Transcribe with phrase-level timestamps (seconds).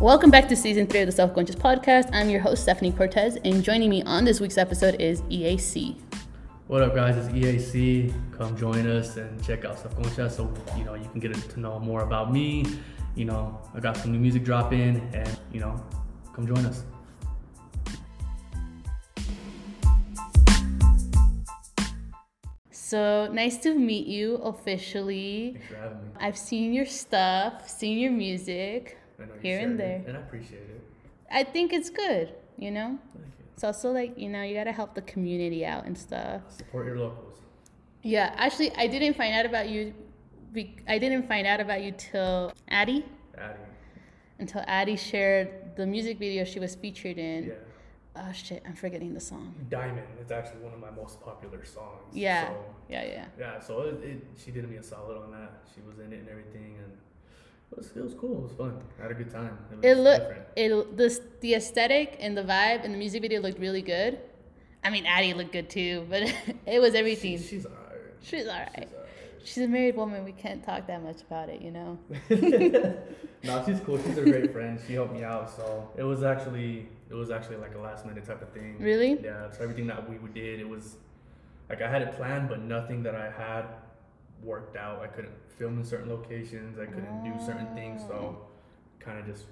[0.00, 2.10] Welcome back to season three of the Self Conscious Podcast.
[2.12, 5.96] I'm your host, Stephanie Cortez, and joining me on this week's episode is EAC.
[6.66, 7.16] What up, guys?
[7.16, 8.12] It's EAC.
[8.36, 11.60] Come join us and check out Self Conscious so you know you can get to
[11.60, 12.66] know more about me.
[13.14, 15.82] You know, I got some new music dropping, and you know,
[16.34, 16.84] come join us.
[22.70, 25.52] So nice to meet you officially.
[25.54, 26.08] Thanks for having me.
[26.20, 29.05] I've seen your stuff, seen your music I know you
[29.40, 30.02] here and it, there.
[30.06, 30.80] and I appreciate it.
[31.30, 32.98] I think it's good, you know?
[33.14, 33.44] Thank you.
[33.54, 36.42] It's also like, you know, you gotta help the community out and stuff.
[36.48, 37.38] Support your locals.
[38.02, 39.92] Yeah, actually, I didn't find out about you.
[40.88, 43.04] I didn't find out about you till Addie,
[43.36, 43.58] Addie.
[44.38, 47.44] until Addie shared the music video she was featured in.
[47.48, 47.54] Yeah.
[48.18, 49.54] Oh shit, I'm forgetting the song.
[49.68, 50.06] Diamond.
[50.20, 52.04] It's actually one of my most popular songs.
[52.14, 53.24] Yeah, So, yeah, yeah.
[53.38, 53.60] yeah.
[53.60, 55.64] So it, it, she did me a solid on that.
[55.74, 56.92] She was in it and everything, and
[57.72, 58.38] it was, it was cool.
[58.38, 58.80] It was fun.
[58.98, 59.58] I had a good time.
[59.82, 60.46] It, It looked different.
[60.56, 64.18] it this the aesthetic and the vibe and the music video looked really good.
[64.84, 66.22] I mean, Addie looked good too, but
[66.66, 67.38] it was everything.
[67.38, 67.82] She, she's alright.
[68.22, 68.70] She's alright.
[68.74, 69.08] She's alright.
[69.44, 70.24] She's a married woman.
[70.24, 71.98] We can't talk that much about it, you know.
[73.44, 73.98] no, she's cool.
[74.02, 74.80] She's a great friend.
[74.86, 78.24] She helped me out, so it was actually it was actually like a last minute
[78.24, 78.76] type of thing.
[78.80, 79.20] Really?
[79.22, 79.50] Yeah.
[79.50, 80.96] So everything that we did, it was
[81.68, 83.66] like I had it planned, but nothing that I had
[84.46, 85.00] worked out.
[85.02, 86.78] I couldn't film in certain locations.
[86.78, 88.38] I couldn't do certain things, so
[89.00, 89.46] kind of just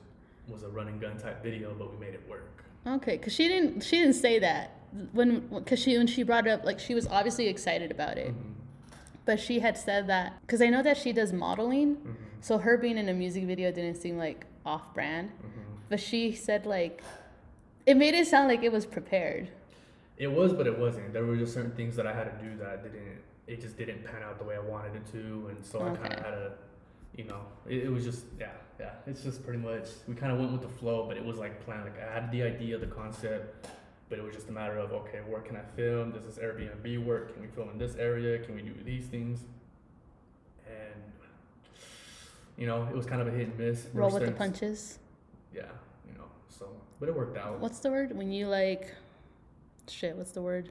[0.49, 2.65] was a run and gun type video, but we made it work.
[2.87, 4.73] Okay, cause she didn't she didn't say that
[5.13, 8.29] when cause she when she brought it up like she was obviously excited about it,
[8.35, 8.53] Mhm.
[9.25, 12.15] but she had said that because I know that she does modeling, Mhm.
[12.41, 15.79] so her being in a music video didn't seem like off brand, Mhm.
[15.89, 17.03] but she said like
[17.87, 19.49] it made it sound like it was prepared.
[20.19, 21.13] It was, but it wasn't.
[21.13, 23.19] There were just certain things that I had to do that didn't.
[23.47, 26.15] It just didn't pan out the way I wanted it to, and so I kind
[26.15, 26.53] of had to,
[27.15, 28.93] you know, it, it was just yeah, yeah.
[29.07, 31.65] It's just pretty much we kind of went with the flow, but it was like
[31.65, 31.85] planned.
[31.85, 33.69] Like I had the idea, the concept,
[34.09, 36.13] but it was just a matter of okay, where can I film?
[36.13, 37.35] Does this Airbnb work?
[37.35, 38.39] Can we film in this area?
[38.39, 39.41] Can we do these things?
[40.67, 41.03] And
[42.57, 43.89] you know, it was kind of a hit and miss.
[43.93, 44.99] Roll with the punches.
[45.55, 45.65] Yeah,
[46.11, 47.61] you know, so but it worked out.
[47.61, 48.95] What's the word when you like?
[49.87, 50.71] Shit, what's the word?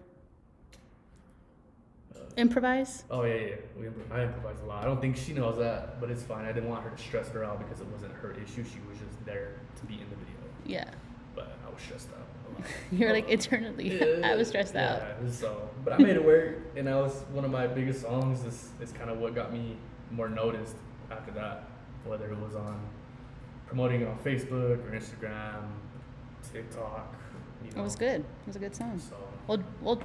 [2.38, 3.04] Improvise.
[3.12, 3.56] Oh yeah, yeah.
[3.80, 4.84] We I improvise a lot.
[4.84, 6.46] I don't think she knows that, but it's fine.
[6.46, 8.64] I didn't want her to stress her out because it wasn't her issue.
[8.64, 10.34] She was just there to be in the video.
[10.66, 10.90] Yeah,
[11.36, 12.66] But I was stressed out.
[12.92, 14.02] you're like eternally.
[14.24, 15.02] I was stressed out.
[15.02, 18.44] Yeah, so, but I made it work, and that was one of my biggest songs.
[18.44, 19.76] This is kind of what got me
[20.12, 20.76] more noticed
[21.12, 21.68] after that,
[22.06, 22.80] whether it was on
[23.68, 25.68] promoting it on Facebook or Instagram,
[26.52, 27.16] TikTok.
[27.64, 27.82] You know.
[27.82, 28.22] It was good.
[28.22, 29.00] It was a good song.
[29.00, 29.16] So
[29.48, 30.02] Well, well,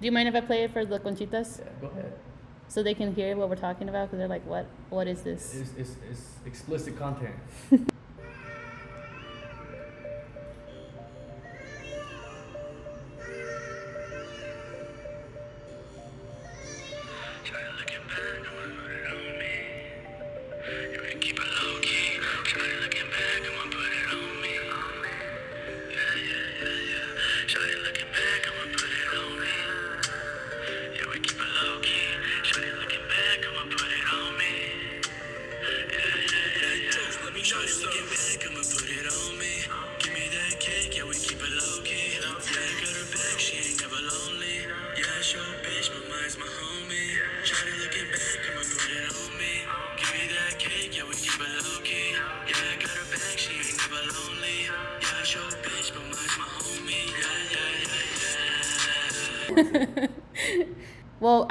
[0.00, 2.12] do you mind if I play it for the conchitas yeah, go ahead.
[2.68, 4.06] so they can hear what we're talking about?
[4.06, 4.66] Because they're like, "What?
[4.88, 7.34] What is this?" It's, it's, it's explicit content.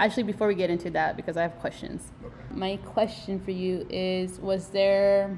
[0.04, 2.12] actually, before we get into that, because I have questions.
[2.52, 5.38] My question for you is: Was there?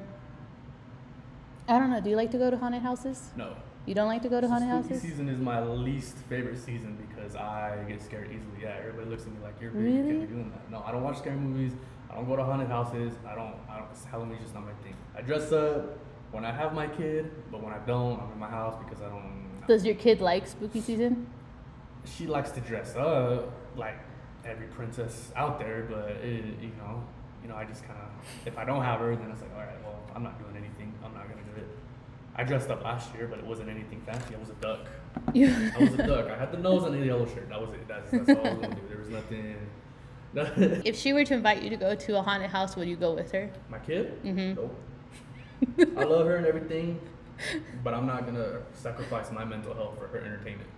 [1.68, 2.02] I don't know.
[2.02, 3.30] Do you like to go to haunted houses?
[3.36, 3.56] No.
[3.86, 5.02] You don't like to go to So haunted spooky houses?
[5.10, 8.62] season is my least favorite season because I get scared easily.
[8.62, 9.72] Yeah, everybody looks at me like you're.
[9.74, 10.10] You Really?
[10.10, 10.70] can't be doing that.
[10.72, 11.74] No, I don't watch scary movies.
[12.10, 13.14] I don't go to haunted houses.
[13.28, 13.56] I don't.
[13.70, 13.88] I don't.
[14.10, 14.96] Halloween's just not my thing.
[15.18, 15.98] I dress up
[16.32, 19.10] when I have my kid, but when I don't, I'm in my house because I
[19.10, 19.64] don't.
[19.68, 21.28] Does your kid like spooky season?
[22.06, 23.98] She likes to dress up like
[24.46, 27.04] every princess out there, but it, you know,
[27.44, 28.08] you know, I just kind of
[28.48, 30.94] if I don't have her, then it's like, all right, well, I'm not doing anything.
[31.04, 31.68] I'm not gonna do it.
[32.36, 34.36] I dressed up last year, but it wasn't anything fancy.
[34.36, 34.88] I was a duck.
[35.34, 36.30] You- I was a duck.
[36.30, 37.50] I had the nose and the yellow shirt.
[37.50, 37.88] That was it.
[37.88, 38.82] That's, that's all I was gonna do.
[38.88, 39.56] There was nothing.
[40.34, 40.82] nothing.
[40.86, 43.14] if she were to invite you to go to a haunted house, would you go
[43.14, 43.50] with her?
[43.70, 44.24] My kid?
[44.24, 44.56] Mhm.
[44.56, 44.76] Nope.
[45.98, 47.00] I love her and everything,
[47.84, 50.70] but I'm not gonna sacrifice my mental health for her entertainment.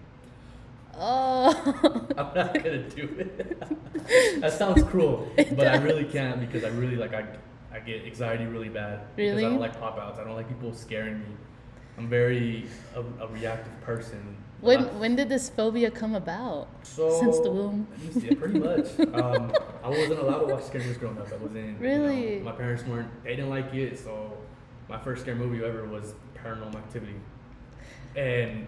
[0.95, 2.07] Oh.
[2.17, 4.41] I'm not gonna do it.
[4.41, 7.25] that sounds cruel, but I really can't because I really like I,
[7.73, 9.01] I get anxiety really bad.
[9.15, 9.45] Because Really?
[9.45, 10.19] I don't like pop outs.
[10.19, 11.25] I don't like people scaring me.
[11.97, 14.37] I'm very a, a reactive person.
[14.61, 16.67] When Not- when did this phobia come about?
[16.83, 17.87] so Since the womb.
[18.15, 18.87] Yeah, pretty much.
[19.13, 19.51] um,
[19.83, 21.27] I wasn't allowed to watch scary movies growing up.
[21.31, 21.55] I wasn't.
[21.65, 22.39] you know, Really?
[22.39, 23.09] my parents weren't.
[23.23, 23.99] They didn't like it.
[23.99, 24.31] So
[24.89, 27.15] my first scary movie ever was Paranormal Activity.
[28.15, 28.67] And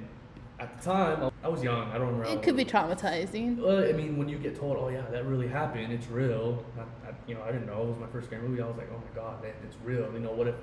[0.59, 1.89] at the time, I was young.
[1.91, 2.25] I don't remember.
[2.29, 3.57] It could be traumatizing.
[3.57, 5.91] Well, I mean, when you get told, "Oh yeah, that really happened.
[5.91, 7.81] It's real," I, I, you know, I didn't know.
[7.81, 8.61] It was my first scary movie.
[8.61, 10.55] I was like, "Oh my god, man, it's real." You know, what if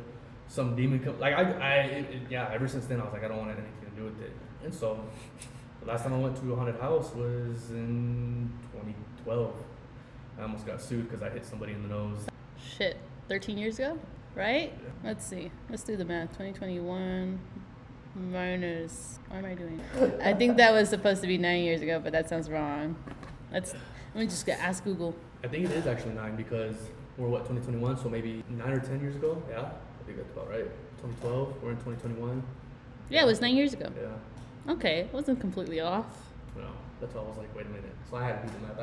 [0.49, 1.21] some demon comes?
[1.21, 2.51] Like I, I, it, it- yeah.
[2.53, 4.33] Ever since then, I was like, I don't want anything to do with it.
[4.65, 4.99] And so,
[5.81, 9.55] the last time I went to a haunted house was in 2012.
[10.39, 12.27] I almost got sued because I hit somebody in the nose.
[12.59, 12.97] Shit,
[13.29, 13.99] 13 years ago,
[14.35, 14.73] right?
[15.05, 15.51] Let's see.
[15.69, 16.31] Let's do the math.
[16.31, 17.39] 2021
[18.15, 19.19] minus.
[19.29, 19.81] What am I doing?
[20.23, 22.97] I think that was supposed to be nine years ago, but that sounds wrong.
[23.53, 23.75] Let's.
[24.15, 25.15] Let me just ask Google.
[25.43, 26.77] I think it is actually nine because
[27.17, 29.43] we're what 2021, so maybe nine or ten years ago.
[29.49, 30.69] Yeah, I think that's about right.
[30.99, 31.63] 2012.
[31.63, 32.43] We're in 2021.
[33.09, 33.91] Yeah, it was nine years ago.
[33.97, 34.73] Yeah.
[34.73, 36.07] Okay, it wasn't completely off.
[36.57, 36.65] No,
[37.01, 37.95] that's why I was like, wait a minute.
[38.11, 38.79] So I had to do the math.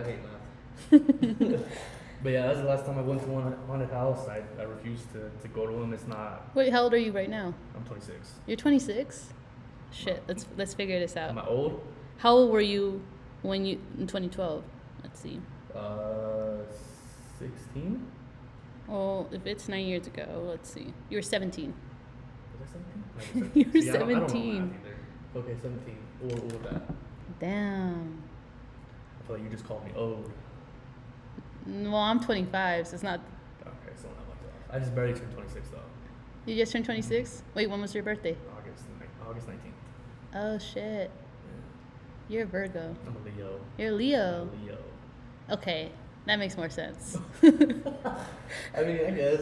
[0.91, 1.65] I hate math.
[2.24, 4.27] but yeah, that's the last time I went to one haunted house.
[4.27, 5.94] I, I refused to, to go to one.
[5.94, 6.50] It's not.
[6.56, 7.54] Wait, how old are you right now?
[7.75, 8.31] I'm 26.
[8.48, 9.30] You're 26.
[9.92, 11.30] Shit, let's let's figure this out.
[11.31, 11.39] Am.
[11.39, 11.81] I old?
[12.18, 13.01] How old were you
[13.42, 14.63] when you in 2012?
[15.04, 15.39] Let's see.
[15.75, 16.57] Uh,
[17.39, 18.06] 16.
[18.88, 20.94] Well, if it's nine years ago, let's see.
[21.10, 21.74] You were 17.
[22.60, 23.51] Was I 17?
[23.56, 24.80] You were See, I don't- I don't 17.
[25.36, 25.98] Okay, 17.
[26.24, 26.81] Or was that?
[27.39, 28.21] Damn.
[29.24, 30.30] I feel like you just called me old.
[31.67, 33.19] Well, I'm 25, so it's not.
[33.61, 34.75] Okay, so not like that.
[34.75, 35.77] I just barely turned 26 though.
[36.45, 37.44] You just turned 26?
[37.53, 38.35] Wait, when was your birthday?
[38.57, 38.85] August,
[39.27, 39.56] August 19th.
[40.35, 41.11] Oh shit.
[42.27, 42.95] You're a Virgo.
[43.07, 43.59] I'm a Leo.
[43.77, 44.50] You're a I'm Leo.
[44.53, 44.77] a Leo.
[45.51, 45.91] Okay,
[46.25, 47.17] that makes more sense.
[47.44, 47.47] I
[48.83, 49.41] mean, I guess.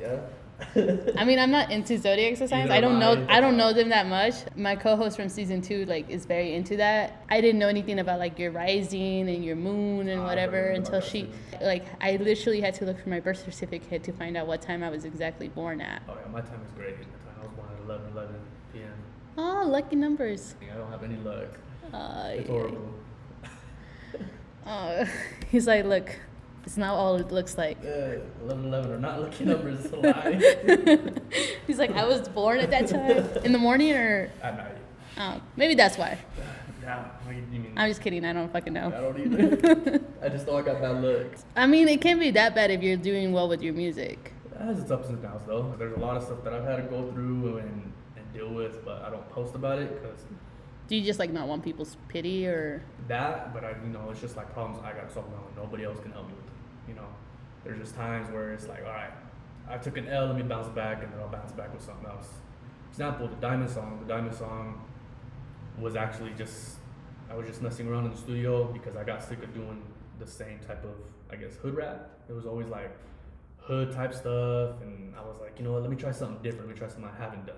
[0.00, 0.20] Yeah.
[1.16, 2.70] I mean, I'm not into zodiac signs.
[2.70, 3.24] I don't know.
[3.28, 3.38] I.
[3.38, 4.34] I don't know them that much.
[4.56, 7.24] My co-host from season two, like, is very into that.
[7.28, 11.00] I didn't know anything about like your rising and your moon and Ah, whatever until
[11.00, 11.28] she,
[11.60, 14.82] like, I literally had to look for my birth certificate to find out what time
[14.82, 16.02] I was exactly born at.
[16.08, 16.96] Oh yeah, my time is great.
[16.96, 17.10] My time.
[17.40, 18.34] I was born at 11, 11
[18.72, 18.92] p.m.
[19.38, 20.54] Oh, lucky numbers.
[20.72, 21.58] I don't have any luck.
[21.92, 22.94] Uh, It's horrible.
[24.66, 25.06] Uh,
[25.50, 26.16] he's like, look,
[26.64, 27.78] it's not all it looks like.
[27.82, 29.84] Yeah, 11, 11 are not lucky numbers.
[29.84, 31.10] It's a lie.
[31.66, 34.76] He's like, I was born at that time in the morning, or At night.
[35.18, 36.18] oh, maybe that's why.
[36.82, 37.04] Yeah.
[37.24, 37.74] What do you mean?
[37.76, 38.24] I'm just kidding.
[38.24, 38.88] I don't fucking know.
[38.88, 40.00] I don't either.
[40.20, 41.26] I just know I got bad luck.
[41.54, 44.32] I mean, it can't be that bad if you're doing well with your music.
[44.52, 45.72] It has its ups and downs though.
[45.78, 48.84] There's a lot of stuff that I've had to go through and, and deal with,
[48.84, 50.24] but I don't post about it because
[50.88, 53.54] Do you just like not want people's pity, or that.
[53.54, 55.52] But I, you know, it's just like problems I got to solve own.
[55.54, 56.51] Nobody else can help me with.
[56.88, 57.06] You know,
[57.64, 59.12] there's just times where it's like, all right,
[59.68, 62.06] I took an L, let me bounce back, and then I'll bounce back with something
[62.08, 62.28] else.
[62.90, 63.98] Example: the Diamond song.
[64.06, 64.84] The Diamond song
[65.78, 66.76] was actually just
[67.30, 69.82] I was just messing around in the studio because I got sick of doing
[70.18, 70.90] the same type of
[71.30, 72.10] I guess hood rap.
[72.28, 72.90] It was always like
[73.58, 75.82] hood type stuff, and I was like, you know what?
[75.82, 76.66] Let me try something different.
[76.66, 77.56] Let me try something I haven't done.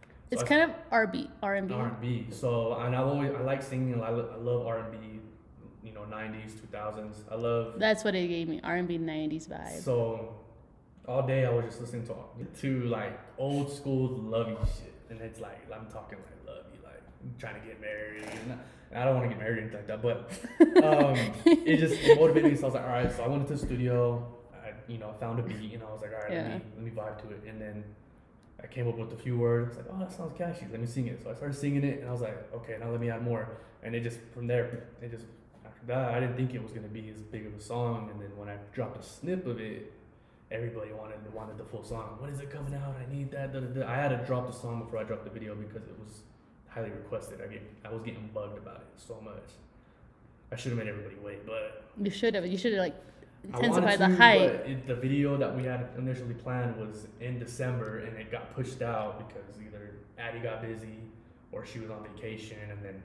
[0.00, 1.74] So it's I- kind of R&B, R&B.
[1.74, 2.26] R and B.
[2.30, 4.00] So and I've always I like singing.
[4.02, 5.20] I, lo- I love R and B.
[5.82, 7.16] You know, nineties, two thousands.
[7.30, 7.78] I love.
[7.78, 9.82] That's what it gave me, R&B '90s vibe.
[9.82, 10.36] So
[11.08, 12.14] all day I was just listening to
[12.60, 17.02] to like old school lovey shit, and it's like I'm talking like love you, like
[17.22, 18.22] I'm trying to get married.
[18.24, 18.58] And
[18.94, 21.16] I, don't want to get married or anything like that, but um,
[21.66, 22.56] it just motivated me.
[22.56, 23.12] So I was like, all right.
[23.16, 24.24] So I went into the studio.
[24.54, 26.42] I you know found a beat, and I was like, all right, Yeah.
[26.42, 27.84] let me let me vibe to it, and then.
[28.62, 29.76] I came up with a few words.
[29.76, 30.66] Like, oh, that sounds catchy.
[30.70, 31.20] Let me sing it.
[31.24, 33.48] So I started singing it, and I was like, okay, now let me add more.
[33.82, 35.24] And it just from there, it just
[35.90, 38.10] I didn't think it was gonna be as big of a song.
[38.12, 39.92] And then when I dropped a snip of it,
[40.50, 42.16] everybody wanted wanted the full song.
[42.20, 42.94] When is it coming out?
[42.96, 43.52] I need that.
[43.52, 43.86] Da, da, da.
[43.88, 46.22] I had to drop the song before I dropped the video because it was
[46.68, 47.40] highly requested.
[47.42, 49.50] I get I was getting bugged about it so much.
[50.52, 52.46] I should have made everybody wait, but You should have.
[52.46, 52.94] You should have like
[53.44, 54.66] intensified the hype.
[54.66, 58.82] It, the video that we had initially planned was in December, and it got pushed
[58.82, 60.98] out because either Addie got busy
[61.50, 63.02] or she was on vacation, and then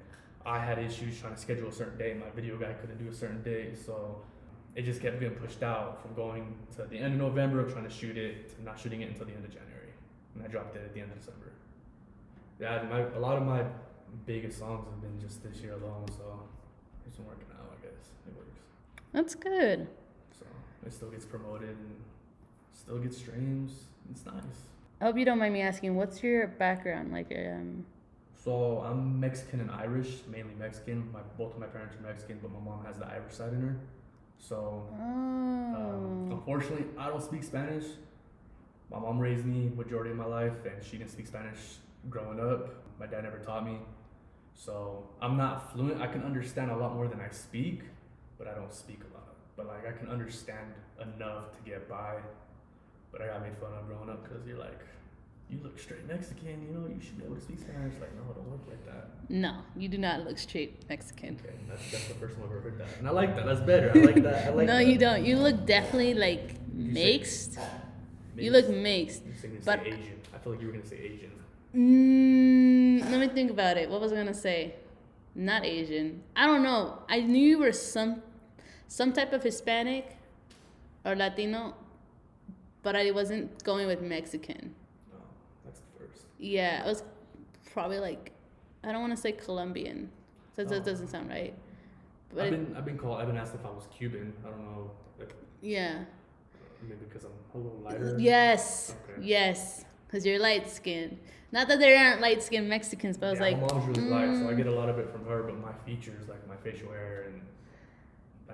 [0.48, 2.16] I had issues trying to schedule a certain day.
[2.18, 4.22] My video guy couldn't do a certain day, so
[4.76, 7.84] it just kept getting pushed out from going to the end of November of trying
[7.84, 9.92] to shoot it to not shooting it until the end of January,
[10.34, 11.52] and I dropped it at the end of December.
[12.62, 13.66] Yeah, my, a lot of my
[14.26, 16.40] biggest songs have been just this year alone, so
[17.06, 17.70] it's been working out.
[17.70, 18.62] I guess it works.
[19.12, 19.86] That's good.
[20.40, 20.46] So
[20.86, 21.96] it still gets promoted and
[22.72, 23.74] still gets streams.
[24.10, 24.64] It's nice.
[25.02, 27.12] I hope you don't mind me asking, what's your background?
[27.12, 27.86] Like, um,
[28.48, 31.12] So I'm Mexican and Irish, mainly Mexican.
[31.12, 33.60] My both of my parents are Mexican, but my mom has the Irish side in
[33.60, 33.76] her.
[34.38, 37.84] So oh, um, unfortunately, I don't speak Spanish.
[38.90, 41.60] My mom raised me majority of my life, and she didn't speak Spanish
[42.10, 42.70] growing up.
[42.98, 43.80] My dad never taught me,
[44.54, 46.02] so I'm not fluent.
[46.02, 47.82] I can understand a lot more than I speak,
[48.38, 49.36] but I don't speak a lot.
[49.58, 52.16] But like I can understand enough to get by.
[53.12, 54.80] But I got made fun of growing up because you're like,
[55.50, 56.68] you look straight Mexican.
[56.68, 57.94] You know, you should be able to speak Spanish.
[58.02, 59.10] Like, no, I don't look like that.
[59.30, 61.40] No, you do not look straight Mexican.
[61.44, 63.46] Okay, that's, that's the first time I've ever heard that, and I like that.
[63.46, 63.92] That's better.
[63.96, 64.48] I like that.
[64.48, 64.88] I like no, that.
[64.88, 65.26] you don't.
[65.26, 67.60] You look definitely like You say- mixed.
[68.36, 69.24] You look mixed.
[69.26, 70.22] You're saying but- say Asian.
[70.34, 71.32] I feel like you were gonna say Asian.
[71.76, 73.90] Mm, let me think about it.
[73.90, 74.76] What was I gonna say?
[75.36, 76.24] Not Asian.
[76.36, 77.00] I don't know.
[77.10, 78.22] I knew you were some
[78.88, 80.18] some type of Hispanic
[81.06, 81.76] or Latino,
[82.84, 84.74] but I wasn't going with Mexican.
[85.12, 85.20] No,
[85.66, 86.24] that's the first.
[86.40, 87.04] Yeah, I was
[87.72, 88.32] probably like
[88.84, 90.10] I don't want to say Colombian.
[90.56, 90.84] So that Oh.
[90.84, 91.54] doesn't sound right.
[92.34, 93.20] But I've been I've been called.
[93.20, 94.34] I've been asked if I was Cuban.
[94.46, 94.92] I don't know.
[95.20, 96.04] Like, yeah.
[96.82, 98.18] maybe because I'm a little lighter.
[98.20, 98.96] Yes.
[99.10, 99.26] Okay.
[99.26, 99.86] Yes.
[100.08, 101.18] Because you're light skinned.
[101.52, 104.36] Not that there aren't light skinned Mexicans, but I was like, my mom's really light,
[104.36, 104.58] so I mm.
[104.58, 105.44] get a lot of it from her.
[105.44, 107.42] But my features, like my facial hair, and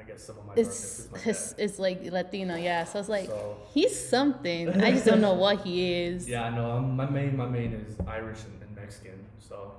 [0.03, 1.19] I guess some of my it's is my
[1.63, 2.83] it's like Latino, yeah.
[2.83, 4.69] So I was like, So he's something.
[4.81, 6.27] I just don't know what he is.
[6.27, 9.25] yeah, no, I'm, my main my main is Irish and, and Mexican.
[9.39, 9.73] So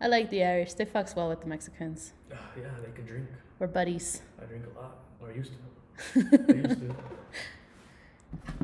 [0.00, 0.74] I like the Irish.
[0.74, 2.12] They fucks well with the Mexicans.
[2.30, 3.26] uh, yeah, they can drink.
[3.58, 4.22] We're buddies.
[4.40, 6.20] I drink a lot, or I used to.
[6.52, 6.94] I used to.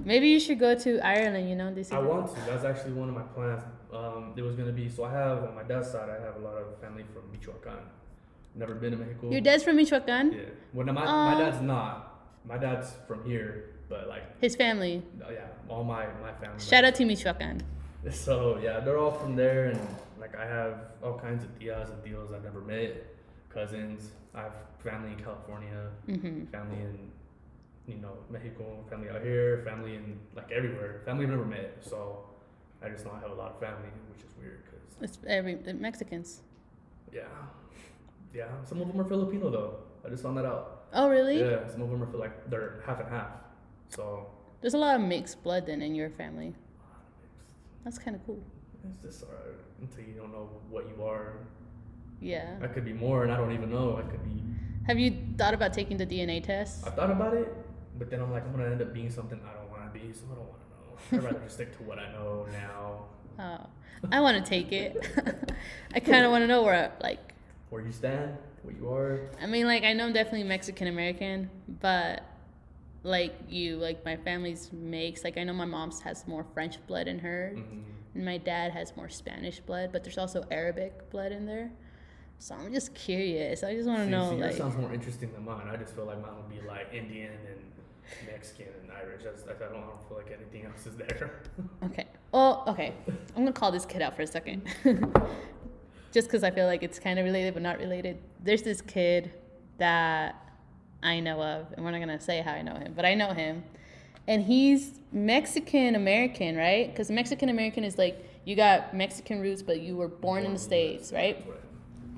[0.04, 1.48] Maybe you should go to Ireland.
[1.48, 1.90] You know, this.
[1.92, 2.40] I want to.
[2.46, 3.62] That's actually one of my plans.
[3.92, 5.04] Um, it was gonna be so.
[5.04, 6.08] I have on my dad's side.
[6.08, 7.82] I have a lot of family from Michoacan.
[8.54, 9.30] Never been to Mexico.
[9.30, 10.32] Your dad's from Michoacan.
[10.32, 10.38] Yeah.
[10.72, 12.04] Well, no, my my Uh, dad's not.
[12.44, 15.02] My dad's from here, but like, His family.
[15.30, 16.58] yeah, all my my family.
[16.58, 17.62] Shout out to Michoacan.
[18.10, 19.80] So yeah, they're all from there, and
[20.20, 23.04] like I have all kinds of tias and tios I've never met,
[23.50, 24.12] cousins.
[24.34, 27.10] I have family in California, hmm family in
[27.88, 31.02] you know Mexico, family out here, family in like everywhere.
[31.04, 32.24] Family I've never met, so
[32.82, 36.40] I just I have a lot of family, which is weird because It's every Mexicans.
[37.12, 37.24] yeah,
[38.34, 38.46] yeah.
[38.64, 39.74] Some of them are Filipino though.
[40.04, 40.86] I just found that out.
[40.92, 41.40] Oh, really?
[41.40, 43.28] Yeah, some of them are like they're half and half.
[43.90, 44.26] So
[44.60, 46.54] There's a lot of mixed blood then in your family.
[47.84, 48.42] That's kind of cool.
[48.88, 51.34] it's just alright until you don't know what you are.
[52.20, 52.56] Yeah.
[52.62, 53.96] I could be more, and I don't even know.
[53.96, 54.42] I could be.
[54.86, 56.86] Have you thought about taking the DNA test?
[56.86, 57.54] I thought about it,
[57.98, 60.12] but then I'm like, I'm gonna end up being something I don't want to be,
[60.12, 61.22] so I don't want to know.
[61.28, 63.04] I'd rather just stick to what I know now.
[63.38, 63.66] Oh,
[64.10, 64.96] I want to take it.
[65.94, 67.34] I kind of want to know where, I, like,
[67.70, 69.20] Where you stand, what you are.
[69.42, 72.22] I mean, like, I know I'm definitely Mexican American, but
[73.02, 75.22] like you, like my family's mixed.
[75.24, 77.82] Like, I know my mom's has more French blood in her, Mhm.
[78.14, 81.70] and my dad has more Spanish blood, but there's also Arabic blood in there.
[82.38, 83.62] So I'm just curious.
[83.64, 85.66] I just want to know, see, like, sounds more interesting than mine.
[85.70, 89.22] I just feel like mine would be like Indian and Mexican and Irish.
[89.28, 91.42] I, just, I don't, I don't feel like anything else is there.
[91.84, 92.06] okay.
[92.32, 92.94] Oh, okay.
[93.36, 94.62] I'm gonna call this kid out for a second.
[96.12, 98.18] Just because I feel like it's kind of related but not related.
[98.42, 99.30] There's this kid
[99.78, 100.34] that
[101.02, 103.32] I know of, and we're not gonna say how I know him, but I know
[103.32, 103.62] him,
[104.26, 106.90] and he's Mexican American, right?
[106.90, 110.58] Because Mexican American is like you got Mexican roots, but you were born in the
[110.58, 111.46] states, right?
[111.46, 111.58] That's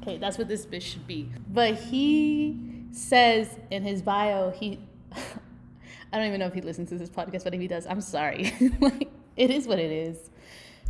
[0.03, 1.29] Okay, that's what this bitch should be.
[1.49, 2.59] But he
[2.91, 4.81] says in his bio, he
[6.13, 8.01] I don't even know if he listens to this podcast, but if he does, I'm
[8.01, 8.53] sorry.
[8.81, 10.31] like it is what it is.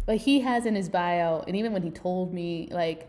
[0.06, 3.08] But he has in his bio, and even when he told me like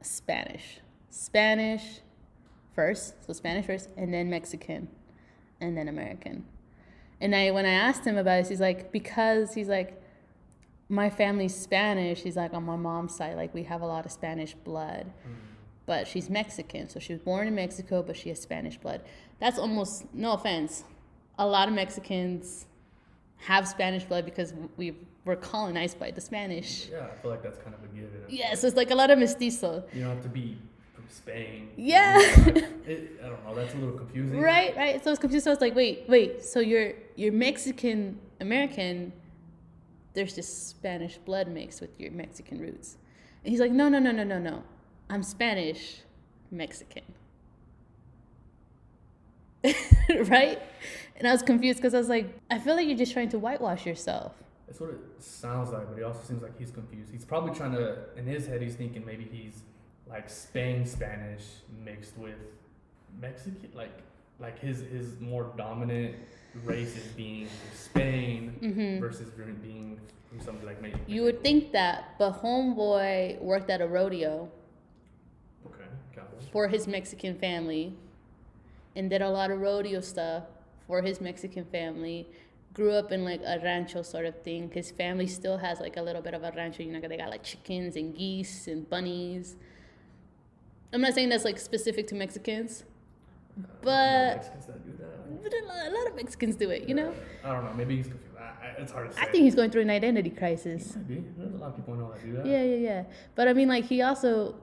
[0.00, 0.80] Spanish.
[1.10, 2.00] Spanish
[2.74, 4.88] first, so Spanish first, and then Mexican,
[5.60, 6.44] and then American.
[7.20, 10.00] And I when I asked him about it, he's like, because he's like,
[10.88, 12.22] my family's Spanish.
[12.22, 15.06] He's like, on my mom's side, like we have a lot of Spanish blood.
[15.06, 15.34] Mm.
[15.86, 19.02] But she's Mexican, so she was born in Mexico, but she has Spanish blood.
[19.40, 20.84] That's almost no offense.
[21.38, 22.66] A lot of Mexicans
[23.38, 24.94] have Spanish blood because we
[25.24, 26.88] were colonized by the Spanish.
[26.90, 28.10] Yeah, I feel like that's kind of a given.
[28.28, 29.84] Yeah, so it's like a lot of mestizo.
[29.92, 30.58] You don't have to be
[30.94, 31.70] from Spain.
[31.76, 32.18] Yeah.
[32.84, 33.54] It, I don't know.
[33.54, 34.40] That's a little confusing.
[34.40, 35.04] Right, right.
[35.04, 35.44] So it's confused.
[35.44, 36.42] So I was like, wait, wait.
[36.42, 39.12] So you're you're Mexican American.
[40.14, 42.96] There's just Spanish blood mixed with your Mexican roots.
[43.44, 44.64] And he's like, no, no, no, no, no, no.
[45.08, 46.00] I'm Spanish
[46.50, 47.04] Mexican.
[50.26, 50.60] right?
[51.16, 53.38] And I was confused because I was like, I feel like you're just trying to
[53.38, 54.41] whitewash yourself.
[54.72, 57.12] That's what it sounds like, but he also seems like he's confused.
[57.12, 59.64] He's probably trying to, in his head, he's thinking maybe he's
[60.08, 61.42] like Spain Spanish
[61.84, 62.36] mixed with
[63.20, 63.92] Mexican, like
[64.40, 66.16] like his his more dominant
[66.64, 69.28] race is being Spain hmm versus
[69.62, 70.00] being-
[70.40, 70.98] something like maybe.
[71.06, 74.48] You would think that, but homeboy worked at a rodeo
[75.66, 75.84] Okay,
[76.50, 77.92] for his Mexican family.
[78.96, 80.44] and did a lot of rodeo stuff
[80.86, 82.26] for his Mexican family.
[82.72, 84.70] Grew up in like a rancho sort of thing.
[84.72, 86.82] His family still has like a little bit of a rancho.
[86.82, 89.56] You know, they got like chickens and geese and bunnies.
[90.92, 92.84] I'm not saying that's like specific to Mexicans,
[93.82, 95.42] but Mexicans that do that.
[95.42, 96.88] but a lot, of Mexicans do it.
[96.88, 97.14] You know,
[97.44, 97.72] I don't know.
[97.74, 98.32] Maybe he's confused.
[98.62, 99.22] I, it's hard to say.
[99.22, 100.96] I think he's going through an identity crisis.
[100.96, 101.24] Might be.
[101.36, 102.46] There's a lot of people I know that do that.
[102.46, 103.04] Yeah, yeah, yeah.
[103.34, 104.54] But I mean, like, he also,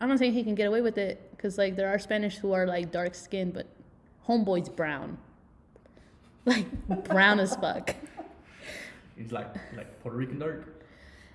[0.00, 2.52] I'm not saying he can get away with it because, like, there are Spanish who
[2.52, 3.66] are, like, dark skinned, but
[4.28, 5.18] homeboy's brown.
[6.46, 7.94] Like, brown as fuck.
[9.16, 10.84] He's like like Puerto Rican dark.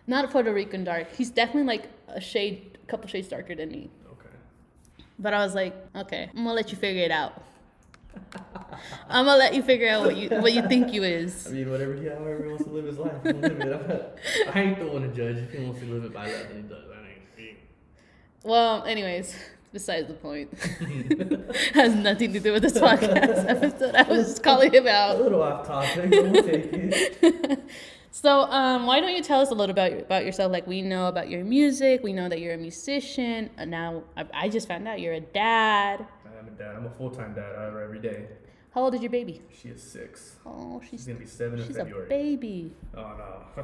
[0.05, 1.11] Not a Puerto Rican dark.
[1.15, 3.89] He's definitely, like, a shade, a couple shades darker than me.
[4.11, 4.29] Okay.
[5.17, 7.41] But I was like, okay, I'm gonna let you figure it out.
[9.09, 11.47] I'm gonna let you figure out what you what you think you is.
[11.47, 13.35] I mean, whatever he, however he wants to live his life, live
[13.89, 14.19] it.
[14.53, 15.37] I ain't the one to judge.
[15.37, 16.85] If he wants to live it by that, then he does.
[16.91, 17.57] I ain't.
[18.43, 19.35] Well, anyways,
[19.71, 20.53] besides the point.
[21.73, 23.95] Has nothing to do with this podcast episode.
[23.95, 25.17] I was just calling him out.
[25.17, 27.63] A little off topic, but we'll take it.
[28.11, 30.51] So, um, why don't you tell us a little about about yourself?
[30.51, 32.01] Like, we know about your music.
[32.03, 33.51] We know that you're a musician.
[33.55, 36.07] And now, I, I just found out you're a dad.
[36.25, 36.75] I am a dad.
[36.75, 37.55] I'm a full time dad.
[37.55, 38.25] However, every day.
[38.73, 39.43] How old is your baby?
[39.61, 40.37] She is six.
[40.43, 42.09] Oh, She's she's gonna be seven in she's a February.
[42.09, 42.71] baby.
[42.97, 43.63] Oh no,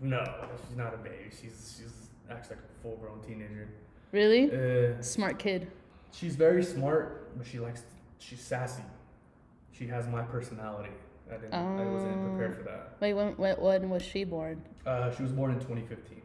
[0.00, 0.34] no,
[0.66, 1.30] she's not a baby.
[1.30, 3.68] She's she's actually like a full grown teenager.
[4.12, 4.50] Really?
[4.50, 5.70] Uh, Smart kid.
[6.12, 7.82] she's very smart, but she likes
[8.18, 8.82] she's sassy.
[9.72, 10.90] She has my personality.
[11.30, 11.54] I didn't.
[11.54, 12.28] I wasn't Oh.
[12.30, 12.96] prepared for that.
[13.00, 14.62] Wait, when, when, when was she born?
[14.86, 16.22] Uh, she was born in 2015.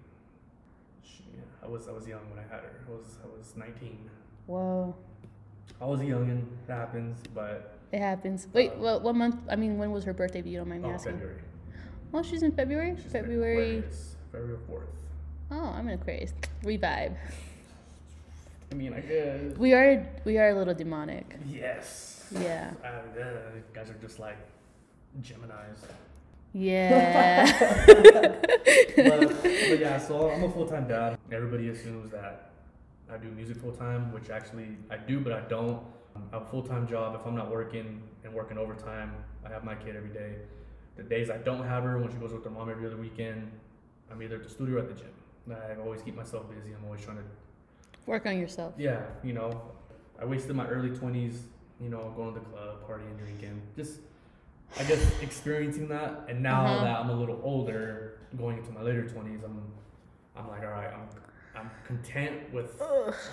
[1.04, 2.80] She, yeah, I was I was young when I had her.
[2.88, 3.98] I was I was 19.
[4.46, 4.96] Whoa,
[5.82, 8.48] I was young and It happens, but it happens.
[8.54, 9.36] Wait, Uh, what, what month?
[9.50, 10.40] I mean, when was her birthday?
[10.40, 11.14] If you don't mind me oh, asking.
[11.14, 11.42] February.
[12.14, 12.96] Oh, she's in February.
[13.02, 13.84] She's February.
[14.32, 14.84] February 4th.
[15.52, 16.34] Oh, I'm an Aquarius.
[16.64, 17.16] We vibe.
[18.72, 19.58] I mean, I guess.
[19.58, 21.36] We are we are a little demonic.
[21.46, 22.26] Yes.
[22.32, 22.72] Yeah.
[22.84, 23.26] Uh, yeah,
[23.74, 24.38] guys are just like
[25.22, 25.84] Gemini's.
[26.54, 27.52] Yeah.
[28.96, 31.18] but, but yeah, so I'm a full time dad.
[31.32, 32.52] Everybody assumes that
[33.12, 35.84] I do music full time, which actually I do, but I don't.
[36.16, 37.16] I have a full time job.
[37.20, 39.14] If I'm not working and working overtime,
[39.46, 40.36] I have my kid every day.
[40.96, 43.52] The days I don't have her, when she goes with her mom every other weekend,
[44.10, 45.12] I'm either at the studio or at the gym.
[45.50, 46.74] I always keep myself busy.
[46.78, 47.24] I'm always trying to
[48.06, 48.74] Work on yourself.
[48.78, 49.62] yeah, you know,
[50.20, 51.44] I wasted my early twenties,
[51.80, 54.00] you know, going to the club, partying, drinking, just
[54.80, 56.26] I guess experiencing that.
[56.30, 56.84] And now Uh-huh.
[56.86, 59.62] that I'm a little older, going into my later twenties, I'm
[60.36, 61.08] I'm like, all right, I'm
[61.56, 62.80] I'm content with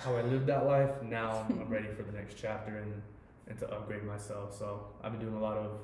[0.03, 0.91] how I lived that life.
[1.01, 3.01] Now I'm ready for the next chapter and
[3.47, 4.55] and to upgrade myself.
[4.57, 5.79] So I've been doing a lot of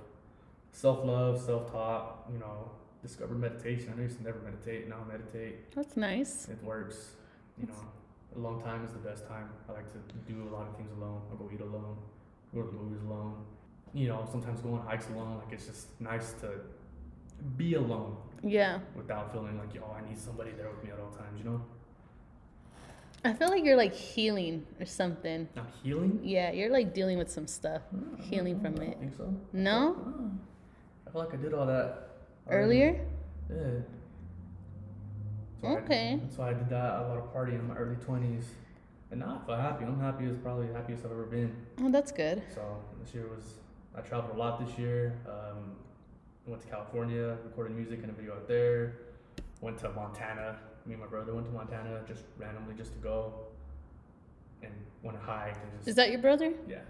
[0.71, 2.69] self love, self taught, you know,
[3.01, 3.93] discovered meditation.
[3.97, 4.87] I used to never meditate.
[4.89, 5.71] Now I meditate.
[5.73, 6.47] That's nice.
[6.49, 7.11] It works.
[7.59, 7.73] You know,
[8.35, 9.49] a long time is the best time.
[9.69, 9.99] I like to
[10.31, 11.21] do a lot of things alone.
[11.31, 11.97] I'll go eat alone,
[12.53, 13.35] go to the movies alone.
[13.93, 15.37] You know, sometimes go on hikes alone.
[15.37, 16.49] Like it's just nice to
[17.57, 18.79] be alone Yeah.
[18.95, 21.37] without feeling like, oh, I need somebody there with me at all times.
[21.37, 21.61] You know,
[23.23, 25.47] I feel like you're like healing or something.
[25.55, 26.19] not healing.
[26.23, 27.81] Yeah, you're like dealing with some stuff.
[27.93, 28.91] Oh, I don't Healing from I it.
[28.91, 29.33] don't think so.
[29.53, 29.95] No?
[29.97, 30.31] Oh.
[31.07, 32.09] I feel like I did all that
[32.47, 32.63] already.
[32.63, 33.05] Earlier?
[33.49, 33.55] Yeah.
[35.63, 36.19] I- Okay.
[36.21, 36.99] that's why I did that.
[36.99, 38.45] A lot of partying in my early twenties,
[39.11, 39.85] and now I feel happy.
[39.85, 40.25] I'm happy.
[40.25, 41.55] It's probably the happiest I've ever been.
[41.81, 42.43] Oh, that's good.
[42.53, 42.61] So
[43.03, 43.55] this year was
[43.95, 45.17] I traveled a lot this year.
[45.27, 45.71] Um,
[46.45, 48.97] went to California, recorded music and a video out there.
[49.61, 50.57] Went to Montana.
[50.85, 53.33] Me and my brother went to Montana just randomly just to go
[54.61, 56.53] and went to hike just Is that your brother?
[56.67, 56.83] yes.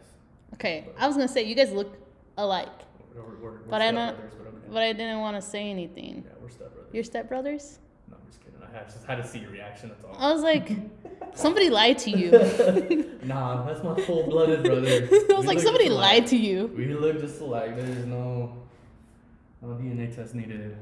[0.56, 1.96] Okay, I was gonna say you guys look
[2.38, 2.68] alike,
[3.16, 4.68] We're, we're, we're But I stepbrothers, but okay.
[4.74, 6.24] but I didn't want to say anything.
[6.26, 6.94] yeah, we're stepbrothers.
[6.94, 7.78] Your stepbrothers?
[8.10, 8.60] no, I'm just kidding.
[8.76, 9.90] I just had to see your reaction.
[9.90, 10.16] That's all.
[10.18, 10.70] I was like,
[11.34, 13.12] somebody lied to you.
[13.26, 15.10] Nah, that's my full-blooded brother.
[15.12, 16.68] I was like, somebody lied to you.
[16.78, 17.76] We look just alike.
[17.76, 18.54] There's no
[19.64, 20.78] no DNA test needed.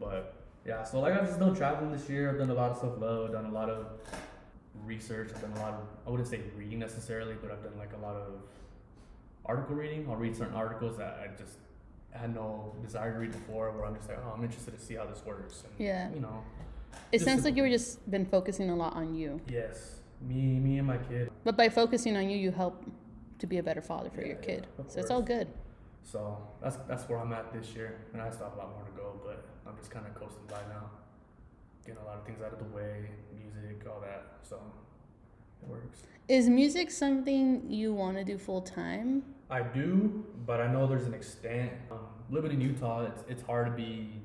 [0.00, 0.34] But
[0.66, 2.30] yeah, so like I've just done traveling this year.
[2.30, 3.30] I've done a lot of self love.
[3.30, 3.86] Done a lot of
[4.84, 5.30] research.
[5.32, 8.04] I've done a lot of I wouldn't say reading necessarily, but I've done like a
[8.04, 8.32] lot of
[9.46, 10.08] article reading.
[10.10, 11.58] I'll read certain articles that I just
[12.10, 13.70] had no desire to read before.
[13.70, 15.62] Where I'm just like, oh, I'm interested to see how this works.
[15.62, 16.10] And, Yeah.
[16.12, 16.42] You know.
[17.12, 19.40] It Just sounds a- like you were just been focusing a lot on you.
[19.48, 20.00] Yes.
[20.20, 21.30] Me, me and my kid.
[21.44, 22.84] But by focusing on you, you help
[23.38, 24.66] to be a better father for Yeah, your kid.
[24.78, 25.48] of so it's all good.
[26.02, 28.84] So that's that's where I'm at this year, and I still have a lot more
[28.84, 30.90] to go, but I'm just kind of coasting by now,
[31.86, 34.26] getting a lot of things out of the way, music, all that.
[34.42, 34.60] So
[35.62, 36.02] it works.
[36.28, 39.22] Is music something you want to do full time?
[39.50, 41.72] I do, but I know there's an extent.
[41.90, 41.98] Um,
[42.30, 44.20] living in Utah, it's it's hard to be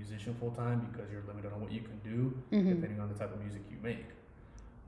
[0.00, 2.18] musician full time because you're limited on what you can do
[2.52, 2.70] Mm-hmm.
[2.74, 4.06] depending on the type of music you make.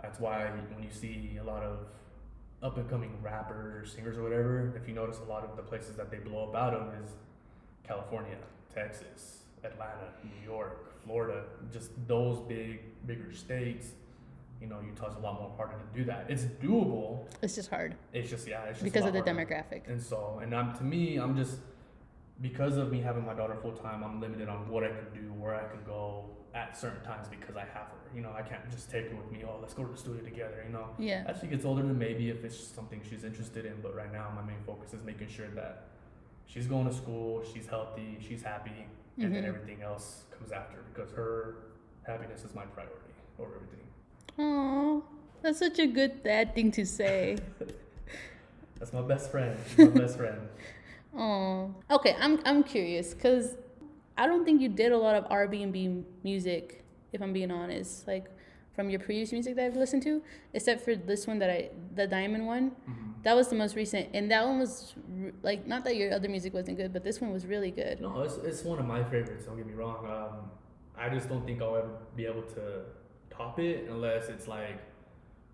[0.00, 0.36] That's why
[0.74, 1.76] when you see a lot of
[2.62, 5.62] up and coming rappers or singers or whatever, if you notice a lot of the
[5.62, 7.10] places that they blow up out of is
[7.86, 8.36] California,
[8.74, 13.88] Texas, Atlanta, New York, Florida, just those big bigger states.
[14.60, 16.26] You know, Utah's a lot more harder to do that.
[16.28, 17.24] It's doable.
[17.42, 19.44] It's just hard It's just yeah, it's just because of the harder.
[19.44, 19.88] demographic.
[19.88, 21.56] And so, and I'm to me, I'm just
[22.42, 25.32] because of me having my daughter full time, I'm limited on what I can do,
[25.32, 28.00] where I can go at certain times because I have her.
[28.14, 29.42] You know, I can't just take her with me.
[29.46, 30.62] Oh, let's go to the studio together.
[30.66, 31.24] You know, Yeah.
[31.26, 33.80] as she gets older, then maybe if it's something she's interested in.
[33.80, 35.84] But right now, my main focus is making sure that
[36.46, 38.86] she's going to school, she's healthy, she's happy,
[39.18, 39.48] and then Mhm.
[39.48, 41.54] everything else comes after because her
[42.02, 43.86] happiness is my priority over everything.
[44.38, 45.04] Oh,
[45.42, 47.38] that's such a good dad thing to say.
[48.78, 49.56] That's my best friend.
[49.68, 50.40] She's my best friend.
[51.16, 52.16] Oh, okay.
[52.20, 53.56] I'm I'm curious because
[54.16, 57.32] I don't think you did a lot of R B and B music, if I'm
[57.32, 58.06] being honest.
[58.06, 58.26] Like
[58.74, 60.22] from your previous music that I've listened to,
[60.54, 63.22] except for this one that I, the Diamond one, Mhm.
[63.22, 66.28] that was the most recent, and that one was r- like not that your other
[66.28, 68.00] music wasn't good, but this one was really good.
[68.00, 69.44] No, it's, it's one of my favorites.
[69.44, 70.06] Don't get me wrong.
[70.06, 70.50] Um,
[70.96, 72.84] I just don't think I'll ever be able to
[73.28, 74.78] top it unless it's like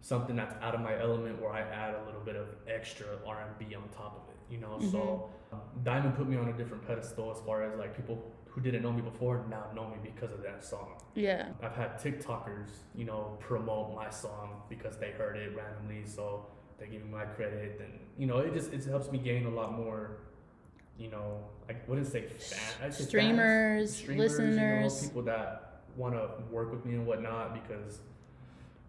[0.00, 3.40] something that's out of my element, where I add a little bit of extra R
[3.42, 4.37] and B on top of it.
[4.50, 7.94] You know, so um, Diamond put me on a different pedestal as far as like
[7.96, 11.00] people who didn't know me before now know me because of that song.
[11.14, 11.48] Yeah.
[11.62, 16.46] I've had TikTokers, you know, promote my song because they heard it randomly, so
[16.78, 19.50] they give me my credit, and you know, it just it helps me gain a
[19.50, 20.18] lot more,
[20.98, 24.94] you know, I wouldn't say fan, say fans, Streamers, streamers, listeners.
[25.02, 27.52] you know, people that want to work with me and whatnot.
[27.54, 28.00] Because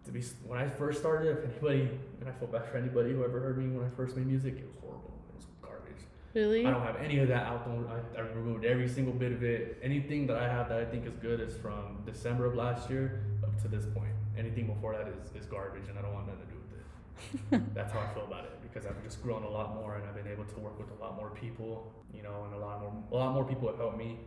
[0.04, 3.24] to be when I first started, if anybody, and I feel bad for anybody who
[3.24, 6.02] ever heard me when I first made music, it was horrible, it was garbage.
[6.34, 6.64] Really?
[6.64, 7.66] I don't have any of that out.
[7.66, 9.78] Don't, I, I removed every single bit of it.
[9.82, 13.22] Anything that I have that I think is good is from December of last year
[13.42, 14.12] up to this point.
[14.38, 17.74] Anything before that is, is garbage, and I don't want nothing to do with it.
[17.74, 20.14] That's how I feel about it because I've just grown a lot more, and I've
[20.14, 21.92] been able to work with a lot more people.
[22.14, 24.18] You know, and a lot more a lot more people have helped me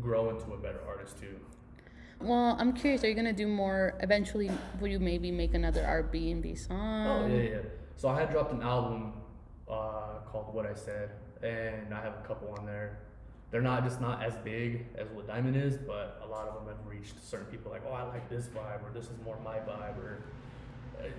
[0.00, 1.38] grow into a better artist too.
[2.20, 3.04] Well, I'm curious.
[3.04, 4.50] Are you gonna do more eventually?
[4.80, 7.06] Will you maybe make another R B and B song?
[7.06, 7.58] Oh yeah, yeah.
[7.96, 9.12] So I had dropped an album
[9.68, 11.10] uh, called What I Said,
[11.46, 12.98] and I have a couple on there.
[13.50, 16.66] They're not just not as big as what Diamond is, but a lot of them
[16.66, 17.70] have reached certain people.
[17.70, 20.24] Like, oh, I like this vibe, or this is more my vibe, or
[21.00, 21.12] uh, it,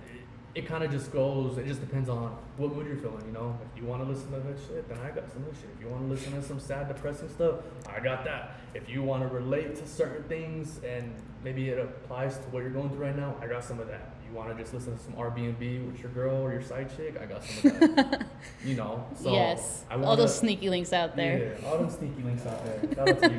[0.54, 1.56] it kind of just goes.
[1.56, 3.24] It just depends on what mood you're feeling.
[3.26, 5.56] You know, if you want to listen to that shit, then I got some of
[5.56, 5.70] shit.
[5.74, 8.56] If you want to listen to some sad, depressing stuff, I got that.
[8.74, 12.70] If you want to relate to certain things and maybe it applies to what you're
[12.70, 14.17] going through right now, I got some of that.
[14.28, 17.18] You want to just listen to some R&B with your girl or your side chick,
[17.20, 18.26] I got some of that.
[18.64, 19.84] you know, so yes.
[19.90, 21.56] All those sneaky links out there.
[21.60, 22.80] Yeah, all those sneaky links out there.
[22.94, 23.32] Shout out to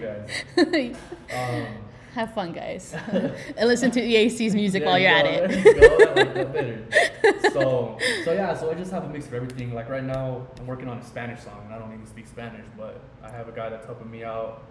[0.57, 0.95] you
[1.35, 1.67] guys.
[1.67, 1.67] Um,
[2.15, 2.95] Have fun, guys.
[3.11, 5.63] and listen to EAC's music while you you're at it.
[5.63, 5.95] You go.
[6.15, 7.51] Like that.
[7.53, 9.75] So, so yeah, so I just have a mix of everything.
[9.75, 12.65] Like right now, I'm working on a Spanish song, and I don't even speak Spanish,
[12.75, 14.63] but I have a guy that's helping me out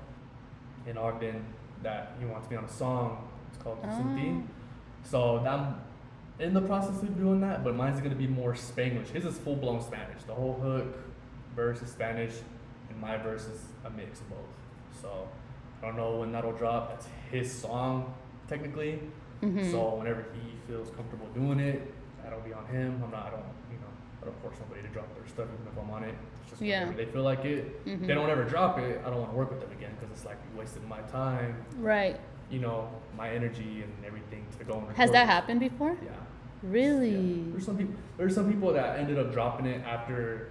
[0.85, 1.45] in Ogden
[1.85, 3.29] that he wants me on a song.
[3.53, 4.45] It's called Sunti.
[5.05, 5.77] So I'm
[6.39, 9.09] in the process of doing that, but mine's gonna be more Spanglish.
[9.09, 10.23] His is full blown Spanish.
[10.25, 10.87] The whole hook,
[11.57, 12.33] verse is Spanish,
[12.91, 14.39] and my verse is a mix of both.
[15.03, 15.29] So
[15.83, 16.91] I don't know when that'll drop.
[16.91, 18.15] That's his song,
[18.49, 19.01] technically.
[19.43, 19.71] Mhm.
[19.71, 23.01] So whenever he feels comfortable doing it, that'll be on him.
[23.05, 23.27] I'm not.
[23.27, 23.45] I don't.
[23.73, 23.87] You know.
[24.23, 26.15] I don't force somebody to drop their stuff even if I'm on it.
[26.43, 26.91] It's just Yeah.
[26.93, 27.85] they feel like it.
[27.85, 28.07] Mhm.
[28.07, 29.01] They don't ever drop it.
[29.05, 31.55] I don't want to work with them again because it's like you wasted my time.
[31.79, 32.19] Right.
[32.51, 34.97] You know, my energy and everything to go and record.
[34.97, 35.97] Has that happened before?
[36.03, 36.11] Yeah.
[36.63, 37.11] Really?
[37.11, 37.45] Yeah.
[37.53, 37.95] There's some people.
[38.17, 40.49] There's some people that ended up dropping it after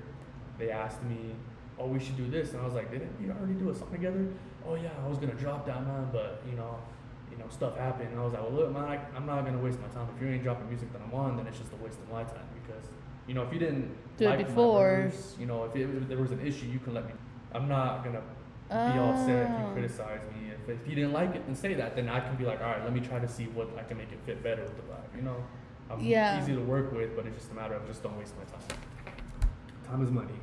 [0.60, 1.36] they asked me,
[1.80, 3.92] "Oh, we should do this," and I was like, "Didn't we already do a song
[3.92, 4.28] together?"
[4.68, 6.76] "Oh yeah, I was gonna drop that man, but you know,
[7.32, 9.58] you know, stuff happened." And I was like, "Well, look, man, I, I'm not gonna
[9.60, 10.08] waste my time.
[10.16, 12.24] If you ain't dropping music that I'm on, then it's just a waste of my
[12.24, 12.86] time because,
[13.28, 15.12] you know, if you didn't Do it like my before.
[15.40, 17.14] you know, if, it, if there was an issue, you can let me.
[17.54, 18.22] I'm not gonna
[18.70, 19.72] be all upset if you Oh.
[19.74, 20.47] criticize me.
[20.68, 21.96] If, if you didn't like it, then say that.
[21.96, 23.98] Then I can be like, all right, let me try to see what I can
[23.98, 25.16] make it fit better with the vibe.
[25.16, 25.36] You know,
[25.90, 26.42] I'm Yeah.
[26.42, 28.80] easy to work with, but it's just a matter of just don't waste my time.
[29.86, 30.34] Time is money.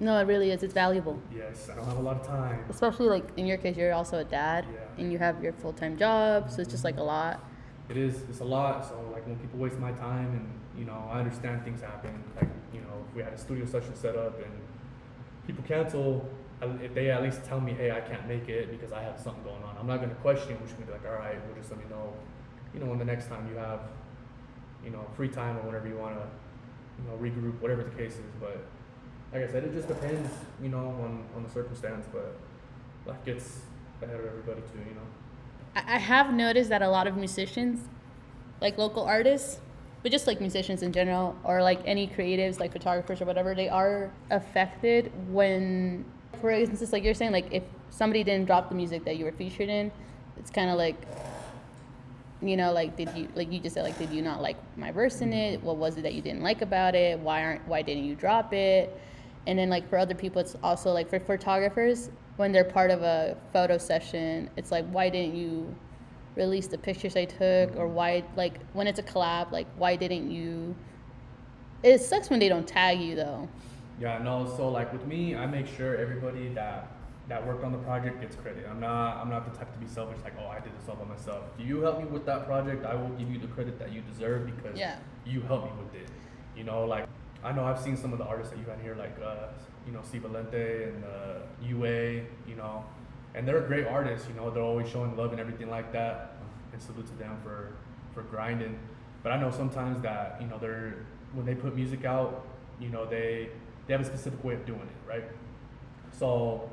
[0.00, 0.62] No, it really is.
[0.62, 1.20] It's valuable.
[1.34, 2.64] Yes, I don't have a lot of time.
[2.70, 4.80] Especially like in your case, you're also a dad Yeah.
[5.02, 7.44] and you have your full time job, so it's just like a lot.
[7.88, 8.22] It is.
[8.30, 8.84] It's a lot.
[8.86, 12.22] So like when people waste my time, and you know, I understand things happen.
[12.36, 14.52] Like you know, if we had a studio session set up and
[15.46, 18.70] people cancel, I- Um, if they at least tell me, hey, I can't make it
[18.70, 20.56] because I have something going on, I'm not gonna question.
[20.60, 22.12] We're just gonna be like, all right, we'll just let me know.
[22.74, 23.80] You know, when the next time you have,
[24.84, 26.26] you know, free time or whenever you wanna,
[26.98, 28.32] you know, regroup, whatever the case is.
[28.40, 28.66] But
[29.32, 32.06] like I said, it just depends, you know, on on the circumstance.
[32.12, 32.34] But
[33.06, 33.60] life gets
[34.02, 35.06] ahead of everybody too, you know.
[35.74, 37.80] I have noticed that a lot of musicians,
[38.60, 39.60] like local artists,
[40.02, 43.68] but just like musicians in general, or like any creatives, like photographers or whatever, they
[43.68, 46.04] are affected when,
[46.40, 49.32] for instance, like you're saying, like if somebody didn't drop the music that you were
[49.32, 49.90] featured in,
[50.36, 50.96] it's kind of like,
[52.40, 54.92] you know, like did you, like you just said, like did you not like my
[54.92, 55.62] verse in it?
[55.62, 57.18] What was it that you didn't like about it?
[57.18, 58.98] Why aren't, why didn't you drop it?
[59.46, 63.02] And then like for other people, it's also like for photographers when they're part of
[63.02, 65.74] a photo session, it's like why didn't you
[66.36, 70.30] release the pictures I took or why like when it's a collab like why didn't
[70.30, 70.74] you
[71.82, 73.48] it sucks when they don't tag you though
[74.00, 74.46] Yeah, no.
[74.56, 76.88] So like with me, I make sure everybody that
[77.28, 78.66] that worked on the project gets credit.
[78.70, 80.96] I'm not I'm not the type to be selfish like oh I did this all
[80.96, 81.44] by myself.
[81.58, 84.00] If you help me with that project, I will give you the credit that you
[84.02, 84.96] deserve because Yeah.
[85.26, 86.08] you helped me with it.
[86.56, 87.06] You know, like
[87.44, 89.48] I know I've seen some of the artists that you had here, like uh,
[89.86, 92.22] you know Steve Valente and uh, UA.
[92.46, 92.84] You know,
[93.34, 94.26] and they're great artists.
[94.28, 96.34] You know, they're always showing love and everything like that.
[96.72, 97.72] And salute to them for
[98.14, 98.78] for grinding.
[99.22, 100.94] But I know sometimes that you know they're
[101.34, 102.46] when they put music out,
[102.80, 103.50] you know they
[103.88, 105.24] they have a specific way of doing it, right?
[106.12, 106.70] So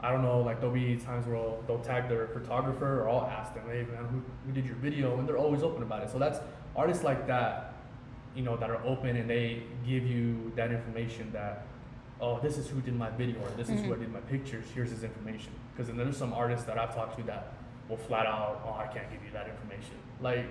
[0.00, 3.26] I don't know, like there'll be times where they'll, they'll tag their photographer or I'll
[3.26, 5.18] ask them, hey man, who, who did your video?
[5.18, 6.10] And they're always open about it.
[6.10, 6.38] So that's
[6.76, 7.74] artists like that,
[8.36, 11.66] you know, that are open and they give you that information that,
[12.20, 13.94] oh, this is who did my video or this is who mm-hmm.
[13.94, 14.66] I did my pictures.
[14.74, 15.52] Here's his information.
[15.72, 17.54] Because then there's some artists that I've talked to that
[17.88, 19.94] will flat out, oh, I can't give you that information.
[20.20, 20.46] Like,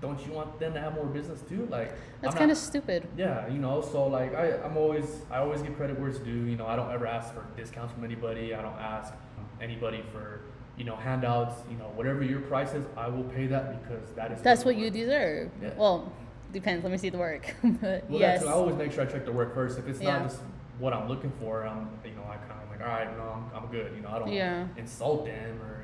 [0.00, 1.66] don't you want them to have more business too?
[1.70, 5.62] Like, that's kind of stupid yeah, you know, so like I, I'm always I always
[5.62, 6.30] give credit where it's due.
[6.44, 8.54] You know, I don't ever ask for discounts from anybody.
[8.54, 9.12] I don't ask
[9.60, 10.40] anybody for
[10.76, 11.62] you know handouts.
[11.70, 14.76] You know, whatever your price is, I will pay that because that is that's what
[14.76, 15.70] you deserve Yeah.
[15.76, 16.12] well
[16.52, 19.06] depends let me see the work but Well, yes that's I always make sure I
[19.06, 19.78] check the work first.
[19.78, 20.18] If it's Yeah.
[20.18, 20.40] not just
[20.78, 23.64] what I'm looking for, I'm you know I kind of like all right, no, I'm,
[23.64, 23.92] I'm good.
[23.96, 24.66] You know, I don't Yeah.
[24.76, 25.77] insult them or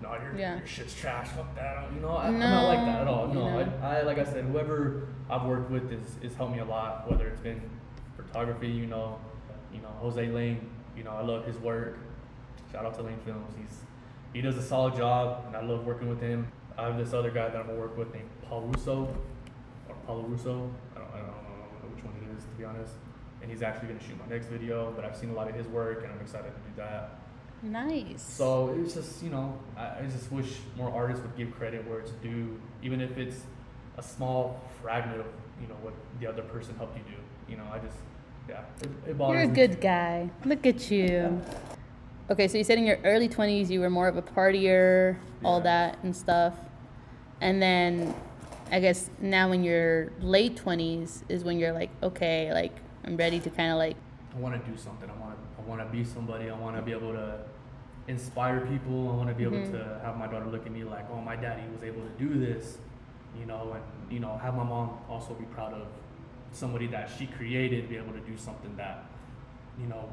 [0.00, 0.58] no, your Yeah.
[0.58, 1.28] your shit's trash.
[1.28, 1.76] Fuck that.
[1.78, 3.26] I don't- You know, I, I'm not like that at all.
[3.28, 3.72] No, No, you know.
[3.82, 7.10] I, I like I said, whoever I've worked with is is helped me a lot.
[7.10, 7.60] Whether it's been
[8.16, 9.18] photography, you know,
[9.72, 10.70] you know Jose Lane.
[10.96, 11.98] You know, I love his work.
[12.72, 13.54] Shout out to Lane Films.
[13.58, 13.80] He's
[14.32, 16.50] he does a solid job, and I love working with him.
[16.78, 19.08] I have this other guy that I'm gonna work with named Paul Russo,
[19.88, 20.70] or Paulo Russo.
[20.96, 22.94] I don't, I don't know which one it is to be honest.
[23.42, 25.66] And he's actually gonna shoot my next video, but I've seen a lot of his
[25.68, 27.19] work, and I'm excited to do that.
[27.62, 31.86] Nice So it's just you know, I, I just wish more artists would give credit
[31.88, 33.42] where it's due, even if it's
[33.98, 35.26] a small fragment of
[35.60, 37.52] you know what the other person helped you do.
[37.52, 37.96] You know, I just
[38.48, 39.54] yeah, it, it bothers you're a me.
[39.54, 41.40] good guy look at you
[42.30, 45.60] okay so you said in your early 20s you were more of a partier all
[45.60, 46.54] that and stuff
[47.40, 48.14] and then
[48.72, 52.72] i guess now in your late 20s is when you're like okay like
[53.04, 53.96] i'm ready to kind of like
[54.34, 55.10] I want to do something.
[55.10, 55.19] I
[55.70, 55.84] want to.
[55.84, 56.50] I want to be somebody.
[56.50, 57.38] I want to be able to
[58.08, 59.10] inspire people.
[59.10, 59.72] I want to be able Mhm.
[59.72, 62.38] to have my daughter look at me like, oh, my daddy was able to do
[62.38, 62.78] this,
[63.38, 65.86] you know, and you know, have my mom also be proud of
[66.52, 69.04] somebody that she created, be able to do something that,
[69.78, 70.08] you know,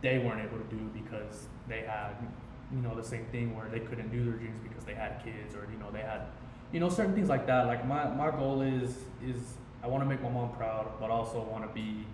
[0.00, 2.16] they weren't able to do because they had,
[2.72, 5.54] you know, the same thing where they couldn't do their dreams because they had kids
[5.54, 6.22] or you know they had,
[6.72, 7.66] you know, certain things like that.
[7.66, 11.42] Like my my goal is is I want to make my mom proud, but also
[11.42, 12.06] want to be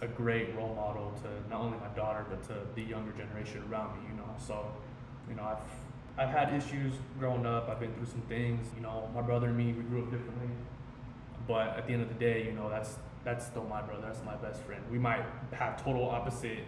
[0.00, 3.96] a great role model to not only my daughter but to the younger generation around
[4.02, 4.08] me.
[4.10, 4.66] You know, so
[5.28, 5.58] you know I've
[6.18, 7.68] I've had issues growing up.
[7.68, 8.66] I've been through some things.
[8.76, 10.48] You know, my brother and me we grew up differently,
[11.46, 14.02] but at the end of the day, you know that's that's still my brother.
[14.02, 14.82] That's my best friend.
[14.90, 16.64] We might have total opposite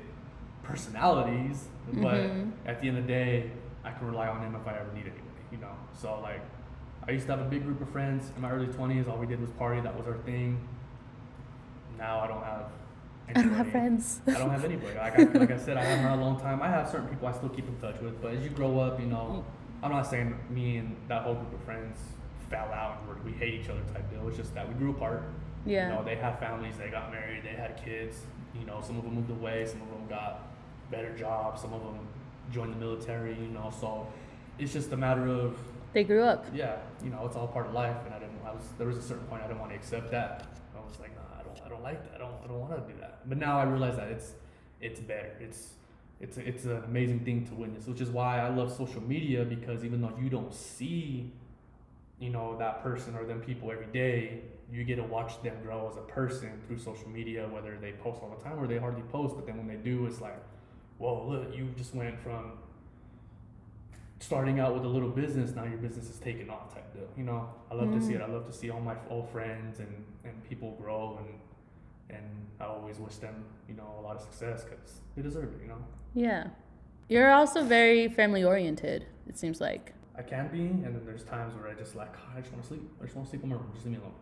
[0.63, 2.53] personalities, but Mhm.
[2.67, 3.51] at the end of the day,
[3.85, 5.21] I can rely on him if I ever need anybody.
[5.51, 6.41] You know, so like.
[7.07, 9.09] I used to have a big group of friends in my early 20s.
[9.09, 9.79] All we did was party.
[9.83, 10.59] That was our thing.
[11.99, 12.71] Now I don't have.
[13.29, 14.95] I don't have friends I don't have anybody.
[14.97, 16.61] Like I, like I said, I haven't had a long time.
[16.63, 19.01] I have certain people I still keep in touch with, but as you grow up,
[19.01, 19.45] you know,
[19.83, 21.97] I'm not saying me and that whole group of friends
[22.51, 24.27] fell out and we're, hate each other type deal.
[24.29, 25.23] It's just that we grew apart.
[25.65, 28.19] yeah You know, they have families, they got married, they had kids.
[28.59, 30.43] You know, some of them moved away, some of them got
[30.91, 31.99] better jobs, some of them
[32.53, 33.35] joined the military.
[33.35, 34.07] You know, so
[34.59, 35.57] it's just a matter of
[35.93, 37.97] they grew up yeah, you know, it's all part of life.
[38.05, 38.39] And I didn't.
[38.45, 40.47] I was there was a certain point I didn't want to accept that.
[40.77, 41.67] I was like, nah, I don't.
[41.67, 42.17] I don't like that.
[42.17, 42.35] I don't.
[42.43, 43.29] I don't want to do that.
[43.29, 44.33] But now I realize that it's
[44.81, 45.33] it's better.
[45.41, 45.75] It's
[46.21, 49.85] it's it's an amazing thing to witness, which is why I love social media because
[49.85, 51.31] even though you don't see,
[52.19, 54.41] you know, that person or them people every day,
[54.73, 58.21] you get to watch them grow as a person through social media, whether they post
[58.23, 59.37] all the time or they hardly post.
[59.37, 60.43] But then when they do, it's like,
[60.99, 62.53] whoa, look, you just went from
[64.21, 67.07] starting out with a little business, now your business is taking off type deal.
[67.17, 68.17] You know, I love to see mm.
[68.17, 68.23] it.
[68.23, 71.29] I love to see all my old friends and, and people grow and
[72.11, 72.25] and
[72.61, 75.69] I always wish them, you know, a lot of success because they deserve it, you
[75.69, 75.79] know.
[76.15, 76.49] yeah
[77.09, 81.55] you're also very family oriented it seems like I can be, and then there's times
[81.57, 82.83] where I just like, "God, I just want to sleep.
[83.01, 83.69] I just want to sleep in my room.
[83.75, 84.15] Just leave me alone.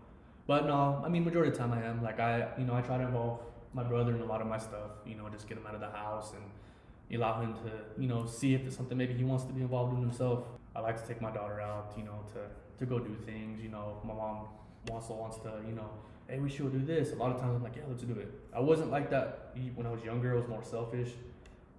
[0.47, 2.03] But no, I mean, majority of the time I am.
[2.03, 3.41] Like I, you know, I try to involve
[3.75, 4.91] my brother in a lot of my stuff.
[5.07, 8.25] You know, just get him out of the house and allow him to, you know,
[8.25, 10.45] see if it's something maybe he wants to be involved in himself.
[10.75, 12.41] I like to take my daughter out, you know, to
[12.79, 13.63] to go do things.
[13.63, 14.47] You know, my mom
[14.91, 15.91] also wants to, you know,
[16.33, 17.13] hey, we should do this.
[17.13, 18.33] A lot of times I'm like, yeah, let's do it.
[18.55, 20.33] I wasn't like that when I was younger.
[20.33, 21.11] I was more selfish.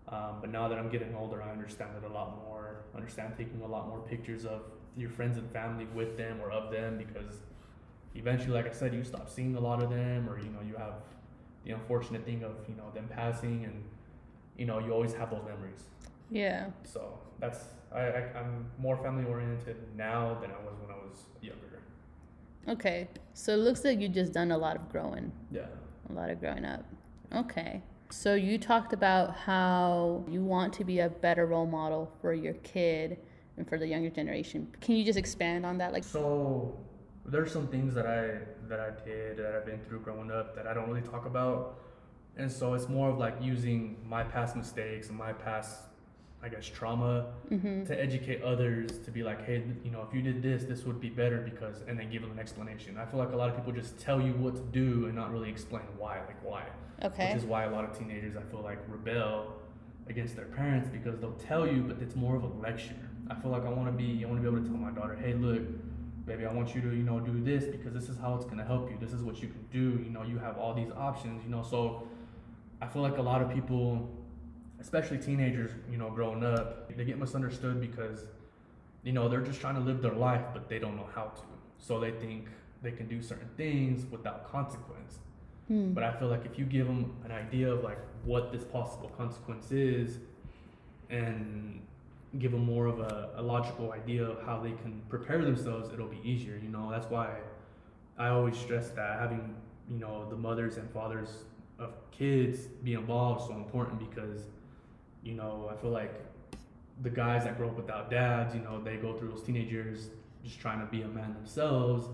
[0.08, 2.84] Um, but now that I'm getting older, I understand it a lot more.
[2.96, 4.62] Understand taking a lot more pictures of
[4.96, 7.40] your friends and family with them or of them because
[8.14, 10.76] eventually, like I said, you stop seeing a lot of them, or you know, you
[10.76, 11.02] have
[11.66, 13.84] the unfortunate thing of you know them passing, and
[14.56, 15.86] you know, you always have those memories.
[16.30, 16.68] Yeah.
[16.84, 17.60] So that's
[17.92, 21.73] I, I I'm more family oriented now than I was when I was younger.
[22.68, 23.08] Okay.
[23.34, 25.66] So it looks like you just done a lot of growing, Yeah.
[26.10, 26.86] a lot of growing up.
[27.34, 27.82] Okay.
[28.10, 32.54] So you talked about how you want to be a better role model for your
[32.56, 33.18] kid
[33.58, 34.68] and for the younger generation.
[34.82, 35.92] Can you just expand on that?
[35.94, 36.78] Like, So
[37.26, 40.68] there's some things that I that I did that I've been through growing up that
[40.68, 41.80] I don't really talk about,
[42.38, 45.82] and so it's more of like using my past mistakes and my past,
[46.44, 47.86] I guess, trauma mm-hmm.
[47.86, 51.00] to educate others to be like, hey, you know, if you did this, this would
[51.00, 52.98] be better because, and then give them an explanation.
[52.98, 55.32] I feel like a lot of people just tell you what to do and not
[55.32, 56.64] really explain why, like why.
[57.04, 57.34] okay.
[57.34, 59.54] Which is why a lot of teenagers, I feel like, rebel
[60.08, 62.96] against their parents because they'll tell you, but it's more of a lecture.
[63.30, 64.92] I feel like I want to be, I want to be able to tell my
[64.92, 65.62] daughter, hey, look,
[66.26, 68.66] baby, I want you to, you know, do this because this is how it's gonna
[68.66, 68.98] help you.
[69.00, 70.04] This is what you can do.
[70.04, 71.44] You know, you have all these options.
[71.44, 72.08] You know, so
[72.82, 74.10] I feel like a lot of people,
[74.84, 78.26] especially teenagers, you know, growing up, they get misunderstood because,
[79.04, 81.42] you know, they're just trying to live their life, but they don't know how to.
[81.78, 82.48] So they think
[82.82, 85.20] they can do certain things without consequence.
[85.70, 85.94] Hmm.
[85.94, 89.10] But I feel like if you give them an idea of like what this possible
[89.18, 90.20] consequence is,
[91.10, 91.82] and
[92.40, 96.08] give them more of a, a logical idea of how they can prepare themselves, it'll
[96.08, 96.60] be easier.
[96.62, 97.38] You know, that's why
[98.18, 99.56] I always stress that having
[99.90, 101.46] you know the mothers and fathers
[101.80, 104.42] of kids be involved is so important because
[105.24, 106.14] you know I feel like
[107.02, 110.10] the guys that grow up without dads, you know, they go through those teenage years
[110.44, 112.08] just trying to be a man themselves.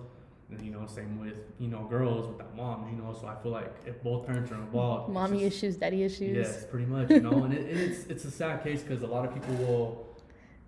[0.52, 2.92] And you know, same with you know girls without moms.
[2.92, 6.04] You know, so I feel like if both parents are involved, Mommy just- issues, daddy
[6.04, 6.36] issues.
[6.36, 7.10] Yes, pretty much.
[7.12, 10.08] You know, and, it, it's it's a sad case because a lot of people will,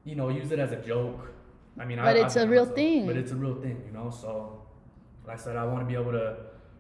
[0.04, 1.32] you know, use it as a joke.
[1.80, 3.08] I mean, But I, it's I've a real myself, thing.
[3.08, 4.12] But it's a real thing, you know.
[4.12, 4.62] So,
[5.25, 6.36] like I said, I want to be able to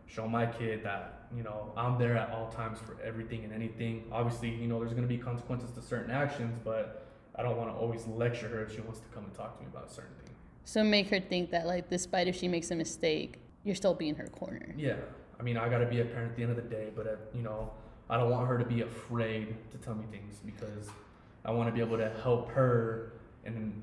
[0.05, 4.03] show my kid that you know I'm there at all times for everything and anything.
[4.11, 7.69] Obviously, you know, there's going to be consequences to certain actions, but I don't want
[7.69, 9.93] to always lecture her if she wants to come and talk to me about a
[9.93, 10.35] certain thing.
[10.63, 14.15] So make her think that, like, despite if she makes a mistake, you're still being
[14.15, 14.73] her corner.
[14.77, 14.97] Yeah,
[15.39, 17.07] I mean, I got to be a parent at the end of the day, but
[17.07, 17.71] uh, you know,
[18.09, 20.89] I don't want her to be afraid to tell me things because
[21.45, 23.13] I want to be able to help her
[23.45, 23.81] and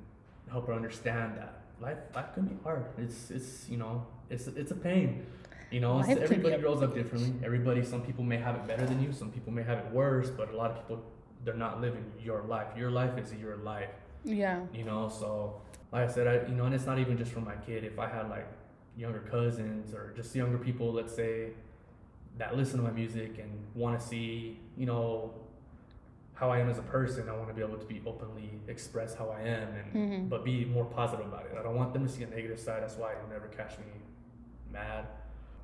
[0.50, 2.84] help her understand that life life can be hard.
[2.98, 5.26] It's it's you know it's it's a pain.
[5.70, 7.34] You know, everybody grows up differently.
[7.44, 9.12] Everybody, some people may have it better than you.
[9.12, 10.30] Some people may have it worse.
[10.30, 11.02] But a lot of people,
[11.44, 12.68] they're not living your life.
[12.76, 13.90] Your life is your life
[14.24, 14.60] Yeah.
[14.74, 15.60] you know so
[15.92, 17.98] like i said i you know and it's not even just for my kid if
[17.98, 18.46] i had like
[18.96, 21.50] younger cousins or just younger people let's say
[22.36, 25.32] that listen to my music and want to see you know
[26.34, 29.14] how i am as a person i want to be able to be openly express
[29.14, 30.28] how i am and Mhm.
[30.28, 32.82] but be more positive about it i don't want them to see a negative side
[32.82, 33.86] that's why you'll never catch me
[34.72, 35.06] mad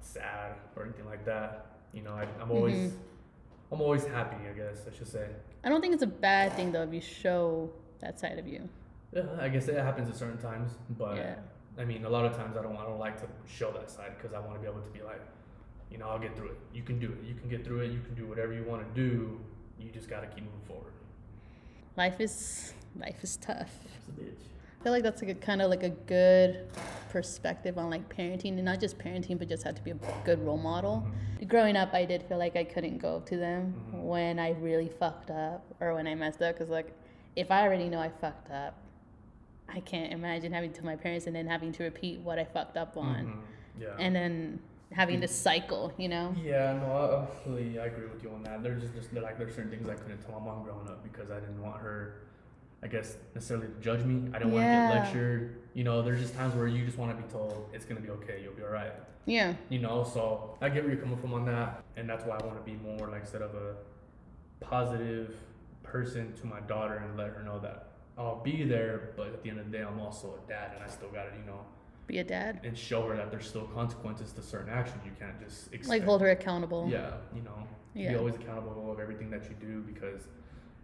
[0.04, 2.92] sad or anything like that you know I, i'm always Mhm.
[3.72, 5.26] i'm always happy i guess i should say
[5.64, 8.68] I don't think it's a bad thing though if you show that side of you.
[9.12, 11.34] yeah i guess it happens at certain times but yeah.
[11.76, 13.26] I mean, a lot of times I don't I don't like to
[13.58, 15.20] show that side because I want to be able to be like,
[15.90, 16.58] you know, I'll get through it.
[16.72, 17.18] You can do it.
[17.26, 17.90] You can get through it.
[17.90, 19.40] You can do whatever you want to do.
[19.80, 20.92] You just got to keep moving forward.
[21.96, 23.72] Life is life is tough.
[23.96, 24.44] It's a bitch.
[24.84, 26.68] I feel like that's like a kind of like a good
[27.08, 30.38] perspective on like parenting and not just parenting but just had to be a good
[30.44, 31.06] role model.
[31.48, 34.02] Growing up, I did feel like I couldn't go to them Mhm.
[34.02, 36.92] when I really fucked up or when I messed up because like
[37.34, 38.74] if I already know I fucked up,
[39.70, 42.76] I can't imagine having to my parents and then having to repeat what I fucked
[42.76, 43.80] up on Mhm.
[43.80, 43.96] Yeah.
[43.98, 44.60] and then
[44.92, 46.34] having this cycle, you know?
[46.42, 48.62] yeah, no, I, I agree with you on that.
[48.62, 51.30] There's just, just like there's certain things I couldn't tell my mom growing up because
[51.30, 52.16] I didn't want her,
[52.84, 54.30] I guess necessarily to judge me.
[54.34, 55.56] I don't want to get lectured.
[55.72, 58.10] You know, there's just times where you just want to be told it's gonna be
[58.10, 58.40] okay.
[58.42, 58.92] You'll be alright.
[59.26, 59.54] Yeah.
[59.70, 62.44] you know so i get where you're coming from on that and that's why i
[62.44, 63.74] want to be more like instead of a
[64.60, 65.34] positive
[65.82, 69.48] person to my daughter and let her know that i'll be there but at the
[69.48, 71.60] end of the day i'm also a dad and i still gotta you know
[72.06, 72.60] Be a dad.
[72.64, 76.04] and show her that there's still consequences to certain actions you can't just expect Like
[76.04, 76.86] hold her accountable.
[76.90, 78.10] yeah you know yeah.
[78.12, 80.28] be always accountable of everything that you do because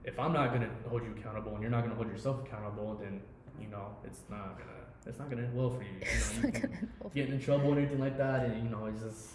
[0.05, 3.21] if i'm not gonna hold you accountable and you're not gonna hold yourself accountable then
[3.61, 4.71] you know it's not gonna
[5.07, 5.89] it's not gonna end well for you.
[5.93, 6.01] you,
[6.43, 8.45] know, you Not can gonna end well for get in trouble or anything like that,
[8.45, 9.31] and you know, it's just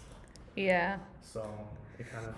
[0.54, 0.98] Yeah.
[1.20, 1.42] so
[1.98, 2.34] it kind of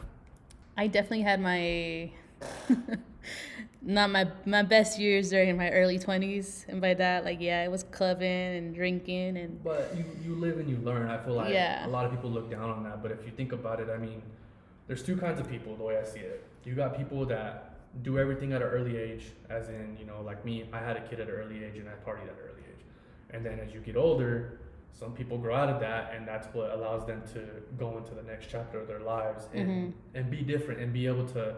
[0.78, 2.10] I definitely had my
[3.82, 7.70] not my my best years during my early twenties, and by that, like, yeah, it
[7.70, 11.08] was clubbing and drinking and But you, you live and you learn.
[11.10, 11.86] I feel like Yeah.
[11.86, 13.02] a lot of people look down on that.
[13.02, 14.22] But if you think about it, I mean,
[14.86, 16.44] there's two kinds of people, the way I see it.
[16.64, 20.44] You got people that do everything at an early age, as in, you know, like
[20.44, 22.62] me, I had a kid at an early age and I partied at an early
[22.68, 22.84] age.
[23.30, 24.60] And then as you get older,
[24.92, 27.40] some people grow out of that, and that's what allows them to
[27.78, 29.92] go into the next chapter of their lives and, Mhm.
[30.14, 31.56] and be different and be able to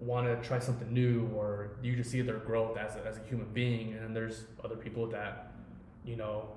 [0.00, 3.22] want to try something new or you just see their growth as a, as a
[3.24, 5.50] human being and then there's other people that
[6.04, 6.48] you know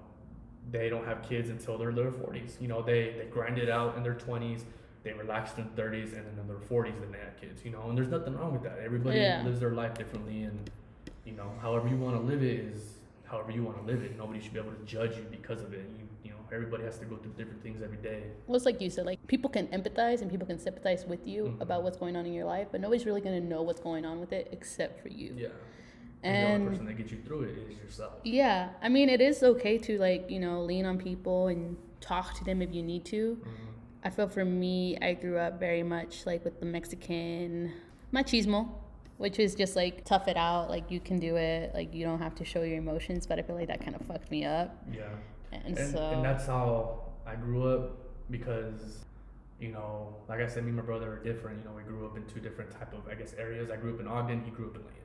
[0.70, 3.68] they don't have kids until they're in their 40s you know they they grind it
[3.68, 4.64] out in their 20s
[5.04, 7.72] they relaxed in their 30s and then in their 40s then they have kids you
[7.72, 9.44] know and there's nothing wrong with that everybody Yeah.
[9.44, 10.70] lives their life differently and
[11.26, 14.18] you know however you want to live it is however you want to live it
[14.18, 16.98] nobody should be able to judge you because of it you, you know everybody has
[17.00, 19.68] to go through different things every day well, it's like you said, like people can
[19.68, 21.62] empathize and people can sympathize with you Mhm.
[21.62, 24.20] about what's going on in your life, but nobody's really gonna know what's going on
[24.20, 25.34] with it except for you.
[25.38, 25.48] yeah
[26.24, 29.22] and, the only person that gets you through it is yourself yeah, I mean, it
[29.22, 32.84] is okay to like you know lean on people and talk to them if you
[32.84, 33.38] need to.
[33.42, 33.71] Mhm.
[34.04, 37.72] I feel for me, I grew up very much like with the Mexican
[38.14, 38.70] machismo,
[39.18, 42.20] which is just like tough it out, like you can do it, like you don't
[42.20, 43.28] have to show your emotions.
[43.28, 45.04] But I feel like that kind of fucked me up, yeah
[45.52, 47.98] and, and, so and that's how I grew up
[48.30, 49.06] because
[49.60, 52.06] you know like I said me and my brother are different you know we grew
[52.06, 54.52] up in two different type of I guess areas I grew up in Ogden he
[54.52, 55.02] grew up in Layton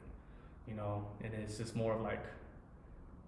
[0.68, 2.24] you know and it's just more of like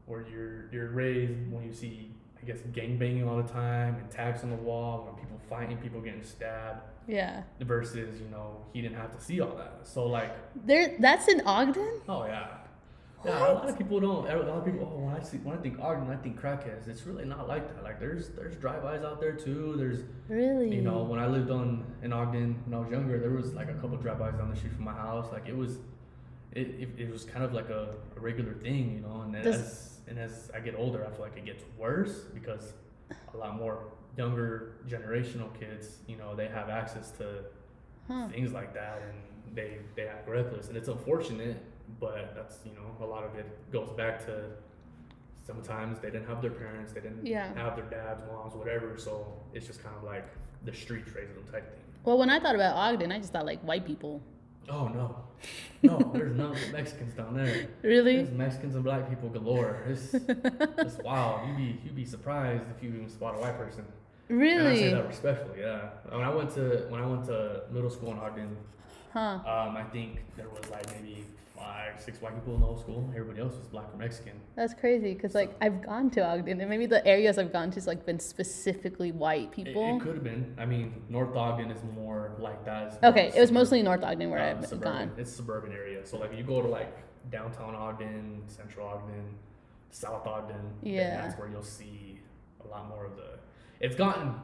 [0.06, 2.12] where you're you're raised when you see
[2.42, 5.76] I guess gang banging all the time and tags on the wall when people fighting
[5.78, 7.42] people getting stabbed yeah.
[7.60, 10.32] versus you know he didn't have to see all that so like
[10.66, 12.00] There, that's in Ogden.
[12.08, 12.48] Oh yeah.
[13.24, 14.30] Yeah, a lot of people don't.
[14.30, 14.92] A lot of people.
[14.94, 16.86] Oh, when I see, when I think Ogden, I think crackheads.
[16.86, 17.82] It's really not like that.
[17.82, 19.74] Like there's there's drive-bys out there too.
[19.76, 20.72] There's Really?
[20.72, 23.70] you know when I lived on in Ogden when I was younger, there was like
[23.70, 25.32] a couple drive-bys down the street from my house.
[25.32, 25.78] Like it was,
[26.52, 29.22] it it, it was kind of like a, a regular thing, you know.
[29.22, 32.72] And then Does- and as I get older, I feel like it gets worse because
[33.34, 33.84] a lot more
[34.16, 37.44] younger generational kids, you know, they have access to
[38.08, 38.26] Huh.
[38.28, 41.58] things like that and they they act reckless and it's unfortunate
[42.00, 44.44] but that's you know a lot of it goes back to
[45.46, 47.52] sometimes they didn't have their parents they didn't Yeah.
[47.54, 50.26] have their dads moms whatever so it's just kind of like
[50.64, 53.44] the streets raising them type thing Well, when I thought about Ogden, I just thought
[53.46, 54.22] like white people.
[54.70, 55.16] Oh no
[55.82, 58.16] no there's no Mexicans down there Really?
[58.16, 62.82] there's Mexicans and black people galore it's it's wild you'd be you'd be surprised if
[62.82, 63.84] you even spot a white person
[64.28, 64.90] and I say Really?
[64.94, 68.56] that respectfully yeah when I went to when I went to middle school in Ogden
[69.10, 69.20] Huh?
[69.20, 71.24] Um, I think there was like maybe
[71.58, 73.10] five, six white people in the whole school.
[73.14, 74.34] Everybody else was black or Mexican.
[74.56, 75.14] That's crazy.
[75.14, 78.06] Cause like I've gone to Ogden, and maybe the areas I've gone to has like
[78.06, 79.96] been specifically white people.
[79.96, 80.54] it could have been.
[80.58, 82.88] I mean, North Ogden is more like that.
[82.88, 85.08] It's okay, it was mostly North Ogden where uh, I've suburban.
[85.08, 85.12] gone.
[85.18, 86.06] It's suburban area.
[86.06, 86.96] So like you go to like
[87.30, 89.34] downtown Ogden, Central Ogden,
[89.90, 90.60] South Ogden.
[90.82, 91.22] Yeah.
[91.22, 92.20] that's where you'll see
[92.64, 93.38] a lot more of the.
[93.80, 94.34] It's gotten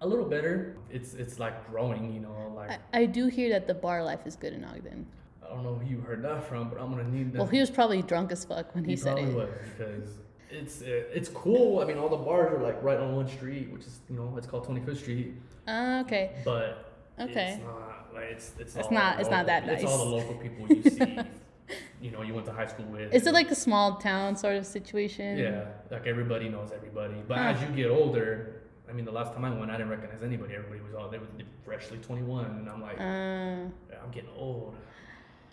[0.00, 0.76] a little better.
[0.90, 2.12] It's it's like growing.
[2.12, 5.06] You know, like I, I do hear that the bar life is good in Ogden.
[5.50, 7.38] I don't know who you heard that from, but I'm gonna need that.
[7.38, 9.34] Well, he was probably drunk as fuck when he, He said it.
[9.34, 10.08] was because
[10.50, 11.80] it's it's cool.
[11.80, 14.34] I mean, all the bars are like right on one street, which is you know
[14.36, 15.34] it's called 25th Street,
[15.66, 16.30] Uh, okay.
[16.44, 16.86] but
[17.18, 17.54] Okay.
[17.54, 20.16] it's not like it's it's, It's all not- it's not local- that It's all the
[20.16, 21.18] local people you see.
[22.00, 23.12] you know, you went to high school with.
[23.12, 25.36] Is it like a small town sort of situation?
[25.38, 27.14] yeah, like everybody knows everybody.
[27.26, 27.44] But Huh.
[27.54, 30.54] as you get older, I mean, the last time I went, I didn't recognize anybody.
[30.54, 31.26] Everybody was all they were
[31.64, 33.68] freshly 21, and I'm like, Uh,
[34.02, 34.74] I'm getting old.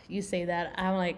[0.07, 1.17] You say that, I'm like,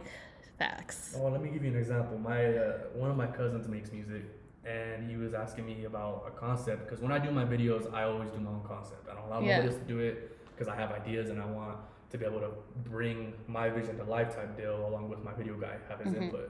[0.58, 1.16] facts.
[1.20, 2.18] Oh, let me give you an example.
[2.18, 4.24] My uh, one of my cousins makes music,
[4.66, 8.04] and he was asking me about a concept because when I do my videos, I
[8.04, 9.08] always do my own concept.
[9.10, 9.58] I don't allow Yeah.
[9.58, 11.78] nobody else to do it because I have ideas and I want
[12.12, 12.50] to be able to
[12.90, 16.24] bring my vision to life type deal along with my video guy have his Mhm.
[16.24, 16.50] input.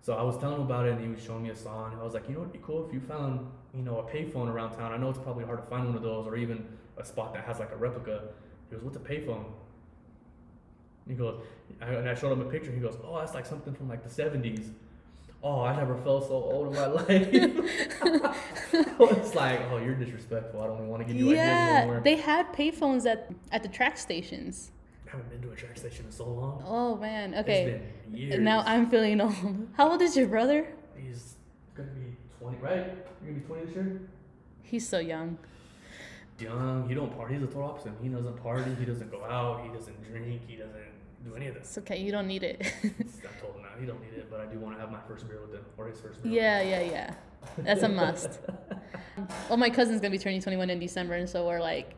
[0.00, 1.96] So I was telling him about it, and he was showing me a song.
[2.00, 4.48] I was like, you know, it'd be cool if you found, you know, a payphone
[4.48, 4.92] around town.
[4.92, 6.64] I know it's probably hard to find one of those, or even
[6.98, 8.22] a spot that has like a replica.
[8.70, 9.44] He goes, what's a payphone?
[11.08, 11.40] He goes,
[11.80, 12.70] I, and I showed him a picture.
[12.70, 14.70] He goes, oh, that's like something from like the '70s.
[15.42, 17.28] Oh, I never felt so old in my life.
[18.72, 20.60] it's like, oh, you're disrespectful.
[20.60, 22.00] I don't even want to give you ideas Yeah, anymore.
[22.04, 24.70] they had payphones at at the TRAX stations.
[25.06, 26.62] I haven't been to a TRAX station in so long.
[26.66, 27.62] Oh man, okay.
[27.64, 28.40] It's been years.
[28.40, 29.34] Now I'm feeling old.
[29.76, 30.66] How old is your brother?
[30.96, 31.36] He's
[31.74, 32.76] gonna be 20, right?
[33.24, 34.00] You're gonna be 20 this year.
[34.62, 35.38] He's so young.
[36.40, 36.88] Young.
[36.88, 37.34] He don't party.
[37.34, 37.92] He's the total opposite.
[38.02, 38.74] He doesn't party.
[38.78, 39.62] He doesn't go out.
[39.64, 40.42] He doesn't drink.
[40.46, 40.74] He doesn't.
[41.28, 41.68] Do any of this.
[41.68, 41.98] It's okay.
[41.98, 42.60] You don't need it.
[42.84, 45.00] I told him that he don't need it, but I do want to have my
[45.06, 46.32] first beer with him or his first beer.
[46.32, 47.14] yeah, yeah, yeah.
[47.58, 48.40] That's a must.
[49.48, 51.94] well, my cousin's gonna be turning 21 in December, and so we're like,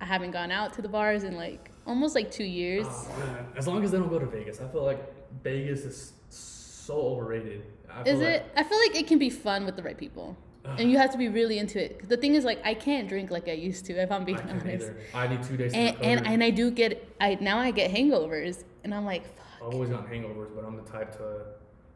[0.00, 2.86] I haven't gone out to the bars in like almost like two years.
[2.88, 3.46] Oh.
[3.56, 5.00] As long as they don't go to Vegas, I feel like
[5.42, 7.64] Vegas is so overrated.
[8.06, 8.46] Is like- it?
[8.56, 11.18] I feel like it can be fun with the right people, and you have to
[11.18, 12.08] be really into it.
[12.08, 13.94] The thing is, like, I can't drink like I used to.
[13.94, 14.66] If I'm being honest.
[14.66, 14.96] either.
[15.14, 18.64] I need two days And, and and I do get I now I get hangovers,
[18.84, 19.46] and I'm like, fuck.
[19.66, 21.44] I've always gotten hangovers, but I'm the type to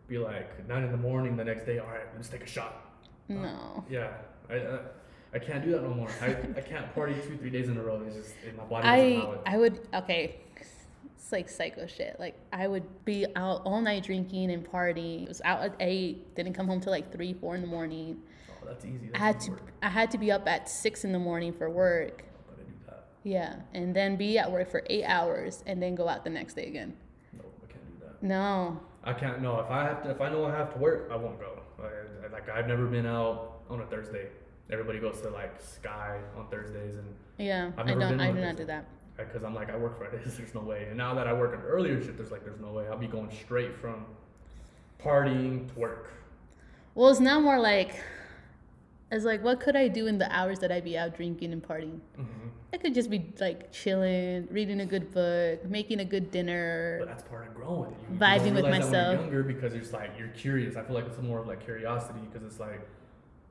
[0.08, 1.78] be like nine in the morning the next day.
[1.78, 2.82] All right, let's take a shot.
[3.28, 3.84] Uh, no.
[3.90, 4.12] Yeah,
[4.48, 4.78] I, I,
[5.34, 6.08] I can't do that no more.
[6.20, 8.02] I, I can't party two three days in a row.
[8.06, 9.54] It's just my body I.
[9.54, 10.40] I would okay.
[11.16, 12.16] It's like psycho shit.
[12.20, 15.26] Like I would be out all night drinking and partying.
[15.26, 18.22] was out at eight, didn't come home till like three, four in the morning.
[18.48, 19.10] Oh, that's easy.
[19.14, 19.72] I had to work.
[19.82, 22.24] I had to be up at six in the morning for work.
[22.48, 23.06] But I do that.
[23.22, 26.54] Yeah, and then be at work for eight hours and then go out the next
[26.54, 26.94] day again.
[27.32, 28.22] No, I can't do that.
[28.22, 29.40] No, I can't.
[29.40, 31.60] No, if I have to, if I know I have to work, I won't go.
[31.80, 34.26] I- like I've never been out on a Thursday.
[34.70, 38.20] Everybody goes to like Sky on Thursdays, and yeah, I've I don't.
[38.20, 38.84] I do not do that.
[39.16, 40.36] because I'm like I work Fridays.
[40.38, 40.86] There's no way.
[40.88, 42.88] And now that I work an earlier shift, there's like there's no way.
[42.88, 44.04] I'll be going straight from
[45.02, 46.10] partying to work.
[46.94, 47.94] Well, it's now more like,
[49.10, 51.62] it's like, what could I do in the hours that I'd be out drinking and
[51.62, 52.00] partying?
[52.18, 52.48] Mm-hmm.
[52.72, 56.96] I could just be like chilling, reading a good book, making a good dinner.
[56.98, 57.90] But that's part of growing.
[57.92, 59.12] You, you Vibing don't with realize that when myself.
[59.14, 60.76] you're younger because it's like you're curious.
[60.76, 62.86] I feel like it's more of like curiosity because it's like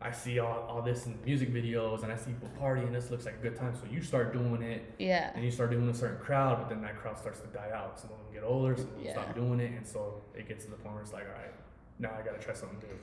[0.02, 2.92] I see all, all this in music videos and I see people partying.
[2.92, 3.74] This looks like a good time.
[3.74, 5.32] So you start doing it Yeah.
[5.34, 7.98] and you start doing a certain crowd, but then that crowd starts to die out.
[8.00, 9.14] Some of them get older, some of them Yeah.
[9.14, 11.54] stop doing it, and so it gets to the point where it's like, all right,
[11.98, 12.96] now I gotta try something new.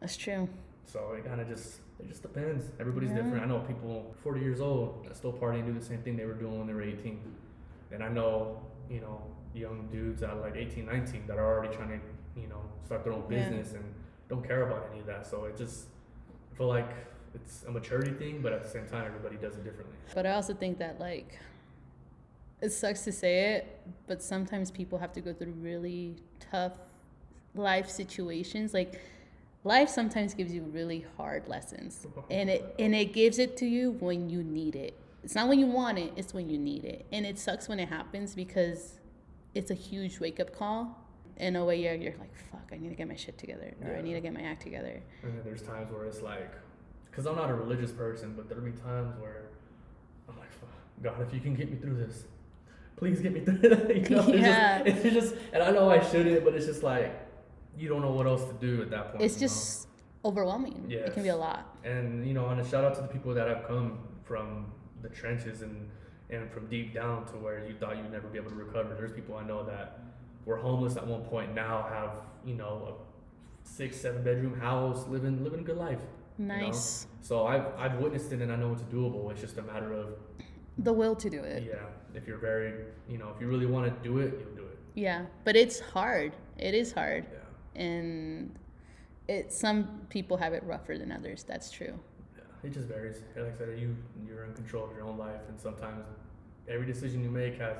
[0.00, 0.48] That's true.
[0.86, 2.70] So it kind of just it just depends.
[2.80, 3.22] Everybody's Yeah.
[3.22, 3.42] different.
[3.44, 6.24] I know people 40 years old that still party and do the same thing they
[6.26, 7.20] were doing when they were 18.
[7.92, 8.60] And I know,
[8.90, 9.20] you know,
[9.54, 13.02] young dudes that are like 18, 19 that are already trying to, you know, start
[13.04, 13.38] their own Yeah.
[13.40, 13.84] business and
[14.28, 15.26] don't care about any of that.
[15.26, 15.88] So it just
[16.52, 16.90] I feel like
[17.34, 19.96] it's a maturity thing, but at the same time everybody does it differently.
[20.14, 21.38] But I also think that like
[22.60, 26.72] it sucks to say it, but sometimes people have to go through really tough
[27.54, 28.72] life situations.
[28.72, 29.00] Like
[29.66, 32.06] life sometimes gives you really hard lessons.
[32.30, 34.94] And it and it gives it to you when you need it.
[35.24, 37.04] It's not when you want it, it's when you need it.
[37.12, 39.00] And it sucks when it happens because
[39.54, 41.02] it's a huge wake up call.
[41.38, 43.94] In a way you're, you're like, fuck, I need to get my shit together or
[43.94, 45.02] I need to get my act together.
[45.22, 46.50] And then there's times where it's like,
[47.10, 49.50] because I'm not a religious person, but there'll be times where
[50.30, 50.70] I'm like, "Fuck,
[51.02, 52.24] God, if you can get me through this,
[52.96, 54.08] please get me through it.
[54.08, 54.78] you know, Yeah.
[54.86, 57.12] it's, just, it's just, and I know I shouldn't, but it's just like,
[57.76, 59.22] you don't know what else to do at that point.
[59.22, 59.46] It's you know?
[59.48, 59.88] just
[60.24, 60.86] overwhelming.
[60.88, 61.76] It can be a lot.
[61.84, 64.66] and you know, and a shout out to the people that have come from
[65.02, 65.88] the trenches and
[66.30, 68.94] and from deep down to where you thought you'd never be able to recover.
[68.94, 70.00] There's people I know that
[70.44, 72.10] were homeless at one point now have
[72.44, 76.00] you know a six seven bedroom house living living a good life.
[76.38, 76.56] you know?
[76.56, 77.06] Nice.
[77.20, 79.30] So I've I've witnessed it and I know it's doable.
[79.30, 80.06] It's just a matter of
[80.78, 81.62] The will to do it.
[81.64, 82.72] yeah, if you're very
[83.08, 84.78] you know if you really want to do it, you'll do it.
[84.94, 86.32] Yeah, but it's hard.
[86.58, 87.26] It is hard.
[87.76, 88.58] And
[89.28, 91.42] it some people have it rougher than others.
[91.42, 91.98] That's true.
[92.36, 93.22] Yeah, it just varies.
[93.36, 93.96] Like I said, you
[94.26, 96.04] you're in control of your own life, and sometimes
[96.68, 97.78] every decision you make has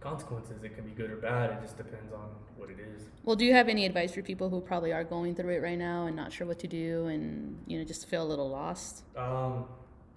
[0.00, 0.62] consequences.
[0.62, 1.50] It can be good or bad.
[1.50, 3.02] It just depends on what it is.
[3.22, 5.78] Well, do you have any advice for people who probably are going through it right
[5.78, 9.02] now and not sure what to do, and you know just feel a little lost?
[9.16, 9.66] Um,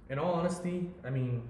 [0.09, 1.43] in all honesty, I mean,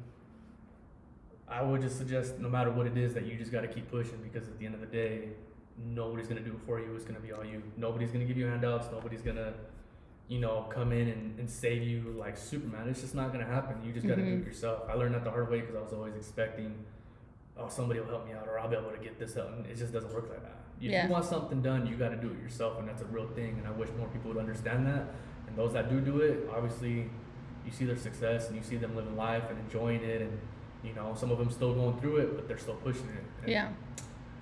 [1.48, 3.90] I would just suggest no matter what it is that you just got to keep
[3.90, 5.30] pushing because at the end of the day,
[5.78, 6.96] nobody's gonna do it for you.
[6.96, 7.62] It's gonna be all you.
[7.78, 8.88] Nobody's gonna give you handouts.
[8.92, 9.54] Nobody's gonna,
[10.28, 12.88] you know, come in and, and save you like Superman.
[12.90, 13.78] It's just not gonna happen.
[13.86, 14.48] You just got to do it mm-hmm.
[14.48, 14.84] yourself.
[14.90, 16.74] I learned that the hard way because I was always expecting,
[17.58, 19.50] oh, somebody will help me out or I'll be able to get this out.
[19.50, 20.58] And it just doesn't work like that.
[20.80, 21.06] If Yeah.
[21.06, 23.58] you want something done, you got to do it yourself, and that's a real thing.
[23.60, 25.06] And I wish more people would understand that.
[25.48, 27.10] And those that do do it, obviously,
[27.66, 30.38] you see their success and you see them living life and enjoying it, and
[30.84, 33.24] you know, some of them still going through it, but they're still pushing it.
[33.44, 33.70] And, Yeah.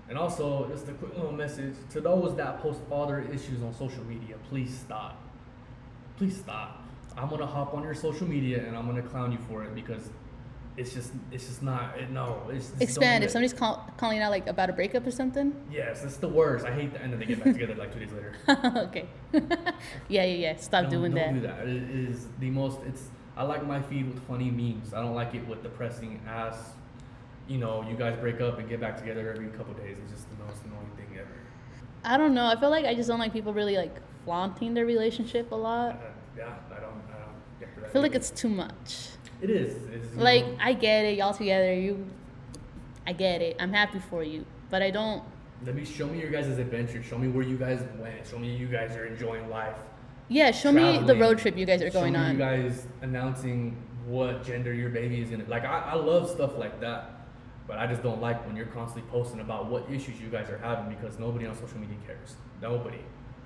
[0.09, 4.03] And also, just a quick little message to those that post father issues on social
[4.03, 5.21] media: please stop.
[6.17, 6.83] Please stop.
[7.17, 10.09] I'm gonna hop on your social media and I'm gonna clown you for it because
[10.77, 11.97] it's just, it's just not.
[11.97, 13.23] It, no, it's just Expand.
[13.23, 15.53] If somebody's call, calling out like about a breakup or something.
[15.71, 16.65] Yes, it's the worst.
[16.65, 17.01] I hate that.
[17.01, 18.35] And then they get back together like two days later.
[18.87, 19.07] okay.
[20.07, 20.55] yeah, yeah, yeah.
[20.57, 21.41] Stop don't, doing don't that.
[21.41, 21.67] do that.
[21.67, 22.79] It is the most.
[22.87, 23.09] It's.
[23.35, 24.93] I like my feed with funny memes.
[24.93, 26.57] I don't like it with depressing ass.
[27.47, 29.97] You know, you guys break up and get back together every couple days.
[30.03, 31.27] It's just the most annoying thing ever.
[32.03, 32.45] I don't know.
[32.45, 35.57] I feel like I just don't like people really like flaunting their relationship a Uh,
[35.57, 35.99] lot.
[36.37, 36.85] yeah, I don't.
[37.09, 37.85] I don't get that.
[37.85, 39.07] I feel like it's too much.
[39.41, 39.75] It is.
[39.91, 41.73] It's, Like know, I get it, y'all together.
[41.73, 42.05] You,
[43.07, 43.57] I get it.
[43.59, 44.45] I'm happy for you.
[44.69, 45.23] but I don't.
[45.65, 47.03] Let me show me your guys' adventure.
[47.03, 48.25] Show me where you guys went.
[48.25, 49.75] Show me you guys are enjoying life.
[50.27, 52.31] Yeah, show me the road trip you guys are Show going me on.
[52.31, 53.75] You guys announcing
[54.07, 55.65] what gender your baby is gonna like.
[55.65, 57.11] I, I love stuff like that,
[57.68, 60.57] but I just don't like when you're constantly posting about what issues you guys are
[60.57, 62.36] having because nobody on social media cares.
[62.62, 62.99] Nobody.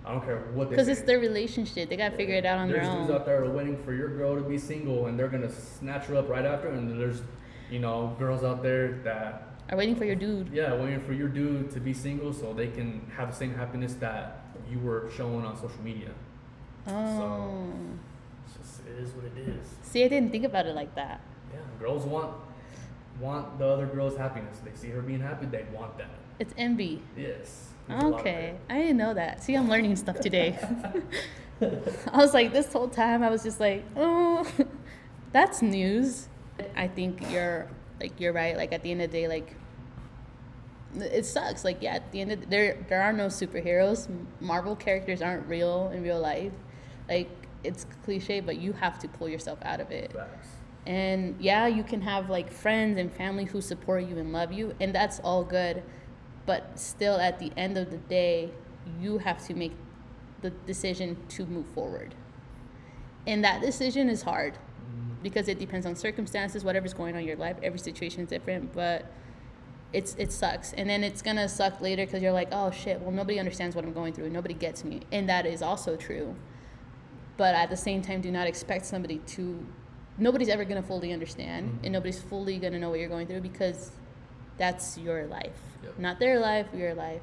[0.06, 1.90] I don't care what Because it's their relationship.
[1.90, 2.98] They gotta figure it out on there's their own.
[2.98, 6.06] There's dudes out there waiting for your girl to be single and they're gonna snatch
[6.06, 7.22] her up right after, and there's
[7.72, 10.50] you know girls out there that Are waiting for your dude.
[10.54, 13.96] yeah waiting for your dude to be single so they can have the same happiness
[13.96, 16.10] that you were showing on social media.
[16.88, 17.64] Oh.
[18.46, 19.68] It's just it is what it is.
[19.82, 21.20] See, I didn't think about it like that.
[21.52, 22.36] Yeah, girls want
[23.20, 24.60] want the other girl's happiness.
[24.64, 26.10] They see her being happy, they want that.
[26.40, 27.02] It's envy.
[27.16, 27.70] Yes.
[27.88, 29.44] there's a lot of Okay, I didn't know that.
[29.44, 30.58] See, I'm learning stuff today.
[31.62, 34.46] I was like, this whole time, I was just like, oh,
[35.32, 36.28] that's news.
[36.76, 37.68] I think you're
[38.00, 38.56] like you're right.
[38.56, 39.56] Like at the end of the day, like
[40.96, 41.64] it sucks.
[41.64, 44.08] Like yeah, at the end of there, there are no superheroes.
[44.40, 46.54] Marvel characters aren't real in real life.
[47.10, 47.30] Like
[47.64, 50.14] it's cliche, but you have to pull yourself out of it.
[50.14, 50.48] Facts.
[50.86, 54.76] And yeah, you can have like friends and family who support you and love you,
[54.80, 55.84] and that's all good.
[56.46, 58.52] But still, at the end of the day,
[59.02, 59.74] you have to make
[60.42, 62.14] the decision to move forward.
[63.26, 65.24] And that decision is hard mm-hmm.
[65.24, 67.58] because it depends on circumstances, whatever's going on in your life.
[67.64, 69.12] Every situation is different, but
[69.94, 70.74] it's it sucks.
[70.74, 73.86] And then it's gonna suck later because you're like, oh shit, well nobody understands what
[73.86, 76.36] I'm going through, nobody gets me, and that is also true.
[77.38, 79.66] But at the same time, do not expect somebody to.
[80.18, 81.84] Nobody's ever gonna fully understand, Mhm.
[81.86, 83.92] and nobody's fully gonna know what you're going through because
[84.58, 86.00] that's your life, Yep.
[86.00, 87.22] not their life, your life.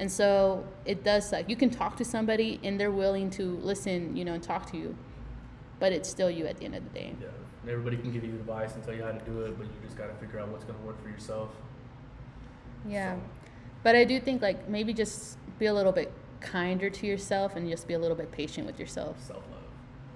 [0.00, 1.48] And so it does suck.
[1.50, 4.78] You can talk to somebody and they're willing to listen, you know, and talk to
[4.78, 4.96] you,
[5.78, 7.14] but it's still you at the end of the day.
[7.20, 7.28] Yeah.
[7.70, 9.96] Everybody can give you advice and tell you how to do it, but you just
[9.98, 11.50] gotta figure out what's gonna work for yourself.
[12.88, 13.16] Yeah.
[13.16, 13.20] So,
[13.82, 16.10] But I do think like maybe just be a little bit
[16.40, 19.20] kinder to yourself and just be a little bit patient with yourself.
[19.20, 19.60] self love.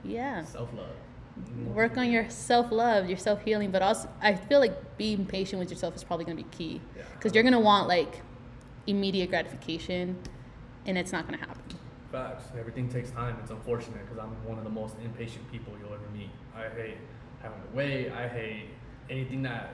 [0.04, 0.42] Yeah.
[0.44, 0.86] Self love.
[1.74, 5.60] Work on your self love, your self healing, but also I feel like being patient
[5.60, 7.02] with yourself is probably gonna be key Yeah.
[7.14, 8.22] because you're gonna want like
[8.86, 10.16] immediate gratification,
[10.86, 11.62] and it's not gonna happen.
[12.12, 12.44] Facts.
[12.58, 13.36] Everything takes time.
[13.42, 16.30] It's unfortunate because I'm one of the most impatient people you'll ever meet.
[16.56, 16.96] I hate
[17.42, 18.10] having to wait.
[18.12, 18.68] I hate
[19.10, 19.70] anything that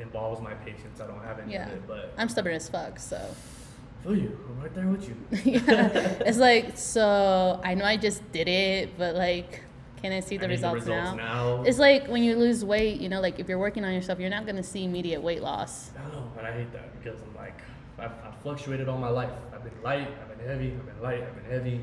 [0.00, 1.00] involves my patience.
[1.00, 1.66] I don't have any Yeah.
[1.68, 4.38] of it, but I'm stubborn as fuck, so I feel you.
[4.48, 5.16] I'm right there with you.
[5.44, 6.14] yeah.
[6.26, 9.62] It's like so I know I just did it, but like,
[10.04, 11.62] can I see the I need results, now?
[11.66, 14.28] It's like when you lose weight, you know, like if you're working on yourself, you're
[14.28, 15.92] not gonna see immediate weight loss.
[15.98, 17.58] I don't know, and I hate that because I'm like,
[17.98, 19.30] I've, I've fluctuated all my life.
[19.54, 21.80] I've been light, I've been heavy, I've been light, I've been heavy.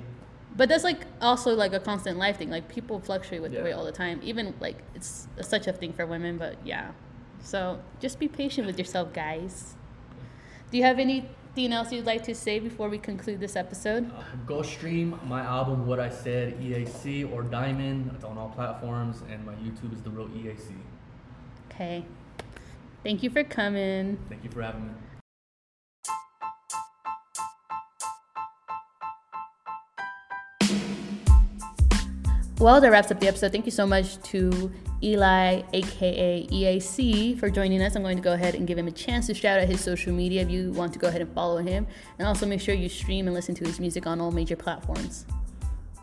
[0.56, 2.52] But that's like also like a constant life thing.
[2.52, 3.64] Like people fluctuate with Yeah.
[3.64, 4.20] weight all the time.
[4.22, 6.92] Even like it's such a thing for women, but yeah.
[7.40, 9.74] So just be patient with yourself, guys.
[10.70, 11.00] Do you have
[11.58, 14.10] anything else you'd like to say before we conclude this episode?
[14.12, 18.12] Uh, go stream my album, What I Said, EAC or Diamond.
[18.16, 20.74] It's on all platforms, and my YouTube is The Real EAC.
[21.70, 22.06] Okay.
[23.04, 24.18] Thank you for coming.
[24.30, 24.94] Thank you for having me.
[32.60, 33.52] Well, that wraps up the episode.
[33.52, 34.72] Thank you so much to
[35.04, 37.96] Eli, aka EAC, for joining us.
[37.96, 40.14] I'm going to go ahead and give him a chance to shout out his social
[40.14, 41.88] media if you want to go ahead and follow him.
[42.20, 45.26] And also make sure you stream and listen to his music on all major platforms.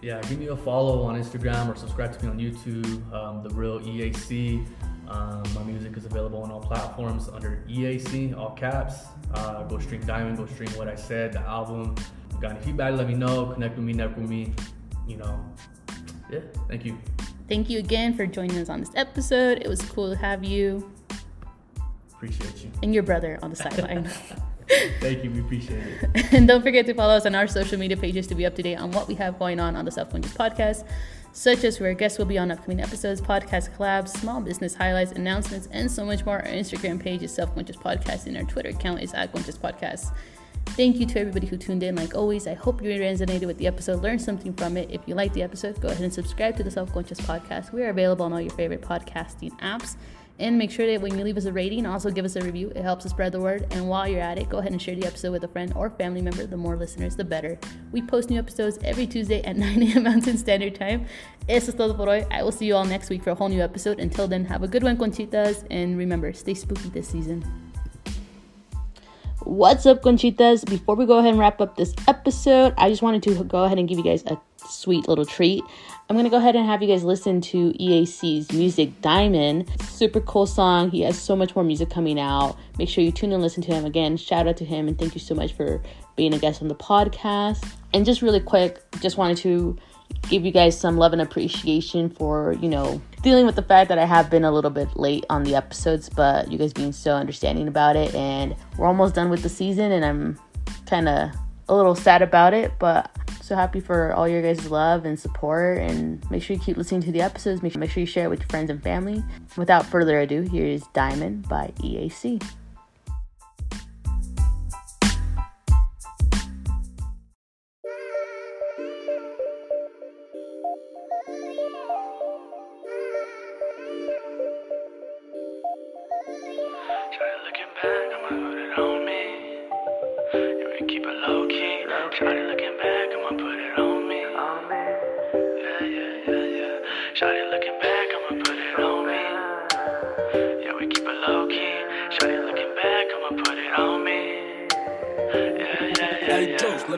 [0.03, 3.51] Yeah, give me a follow on Instagram or subscribe to me on YouTube, um, The
[3.51, 4.65] Real EAC.
[5.09, 9.07] Um, my music is available on all platforms under EAC, all caps.
[9.35, 11.95] Uh, go stream Diamond, go stream What I Said, the album.
[12.41, 13.47] Got any feedback, let me know.
[13.47, 14.53] Connect with me, network with me.
[15.07, 15.45] You know,
[16.31, 16.99] yeah, thank you.
[17.49, 19.59] Thank you again for joining us on this episode.
[19.63, 20.91] It was cool to have you
[22.15, 22.71] Appreciate you.
[22.83, 24.09] and your brother on the sideline.
[25.01, 26.27] Thank you, we appreciate it.
[26.35, 28.63] and don't forget to follow us on our social media pages to be up to
[28.63, 30.85] date on what we have going on on the Self Conscious Podcast,
[31.33, 35.69] such as where guests will be on upcoming episodes, podcast collabs, small business highlights, announcements,
[35.73, 36.41] and so much more.
[36.41, 40.13] Our Instagram page is Self Conscious Podcast, and our Twitter account is at Conscious Podcast.
[40.77, 41.97] Thank you to everybody who tuned in.
[41.97, 44.89] Like always, I hope you resonated with the episode, learned something from it.
[44.91, 47.73] If you liked the episode, go ahead and subscribe to the Self Conscious Podcast.
[47.73, 49.97] We are available on all your favorite podcasting apps.
[50.41, 52.71] And make sure that when you leave us a rating, also give us a review.
[52.77, 53.67] It helps us spread the word.
[53.73, 55.91] And while you're at it, go ahead and share the episode with a friend or
[55.91, 56.47] family member.
[56.47, 57.59] The more listeners, the better.
[57.91, 60.05] We post new episodes every Tuesday at 9 a.m.
[60.05, 61.07] Mountain Standard Time.
[61.49, 62.25] Eso es todo por hoy.
[62.31, 63.99] I will see you all next week for a whole new episode.
[63.99, 65.67] Until then, have a good one, Conchitas.
[65.73, 67.68] And remember, stay spooky this season.
[69.45, 70.69] What's up, Conchitas?
[70.69, 73.79] Before we go ahead and wrap up this episode, I just wanted to go ahead
[73.79, 75.63] and give you guys a sweet little treat.
[76.09, 79.71] I'm gonna go ahead and have you guys listen to EAC's music Diamond.
[79.83, 80.91] Super cool song.
[80.91, 82.57] He has so much more music coming out.
[82.79, 84.17] Make sure you tune and listen to him again.
[84.17, 85.81] Shout out to him and thank you so much for
[86.17, 87.65] being a guest on the podcast.
[87.95, 89.79] And just really quick, just wanted to
[90.29, 93.99] give you guys some love and appreciation for, you know, dealing with the fact that
[93.99, 97.15] I have been a little bit late on the episodes, but you guys being so
[97.15, 98.15] understanding about it.
[98.15, 100.39] And we're almost done with the season, and I'm
[100.87, 101.31] kind of
[101.69, 103.11] a little sad about it, but
[103.43, 105.79] so happy for all your guys' love and support.
[105.79, 107.63] And make sure you keep listening to the episodes.
[107.63, 109.25] Make sure, make sure you share it with your friends and family.
[109.57, 112.43] Without further ado, here's Diamond by EAC.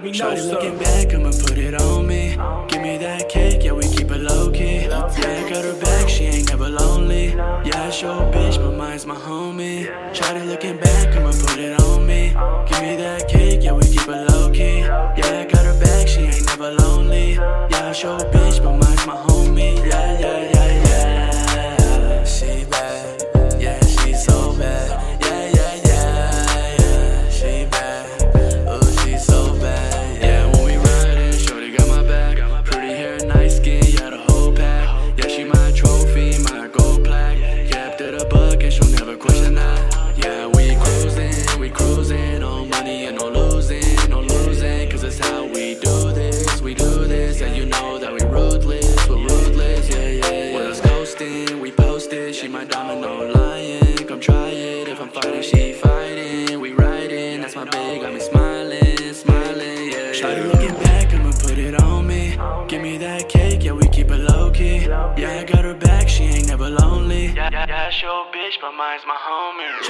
[0.01, 2.37] Let me know, Shawty looking back, I'ma put it on me.
[2.69, 4.83] Give me that cake, yeah, we keep it low key.
[4.83, 7.35] Yeah, I got her back, she ain't never lonely.
[7.35, 9.87] Yeah, I show a bitch, my mind's my homie.
[10.15, 12.29] Shawty looking back, I'ma put it on me.
[12.69, 14.81] Give me that cake, yeah, we keep it low key.
[14.81, 17.35] Yeah, I got her back, she ain't never lonely.
[17.35, 19.77] Yeah, I show a bitch, my mind's my homie.
[19.87, 20.50] Yeah, yeah, yeah.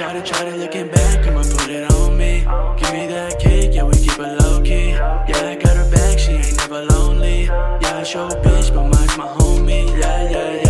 [0.01, 0.21] Homie.
[0.21, 2.39] Shawty, shawty looking back, I'ma put it on me.
[2.77, 4.89] Give me that cake, yeah, we keep it low key.
[4.91, 7.45] Yeah, I got her back, she ain't never lonely.
[7.45, 9.89] Yeah, I show bitch, but mine's my homie.
[9.99, 10.60] Yeah, yeah, yeah.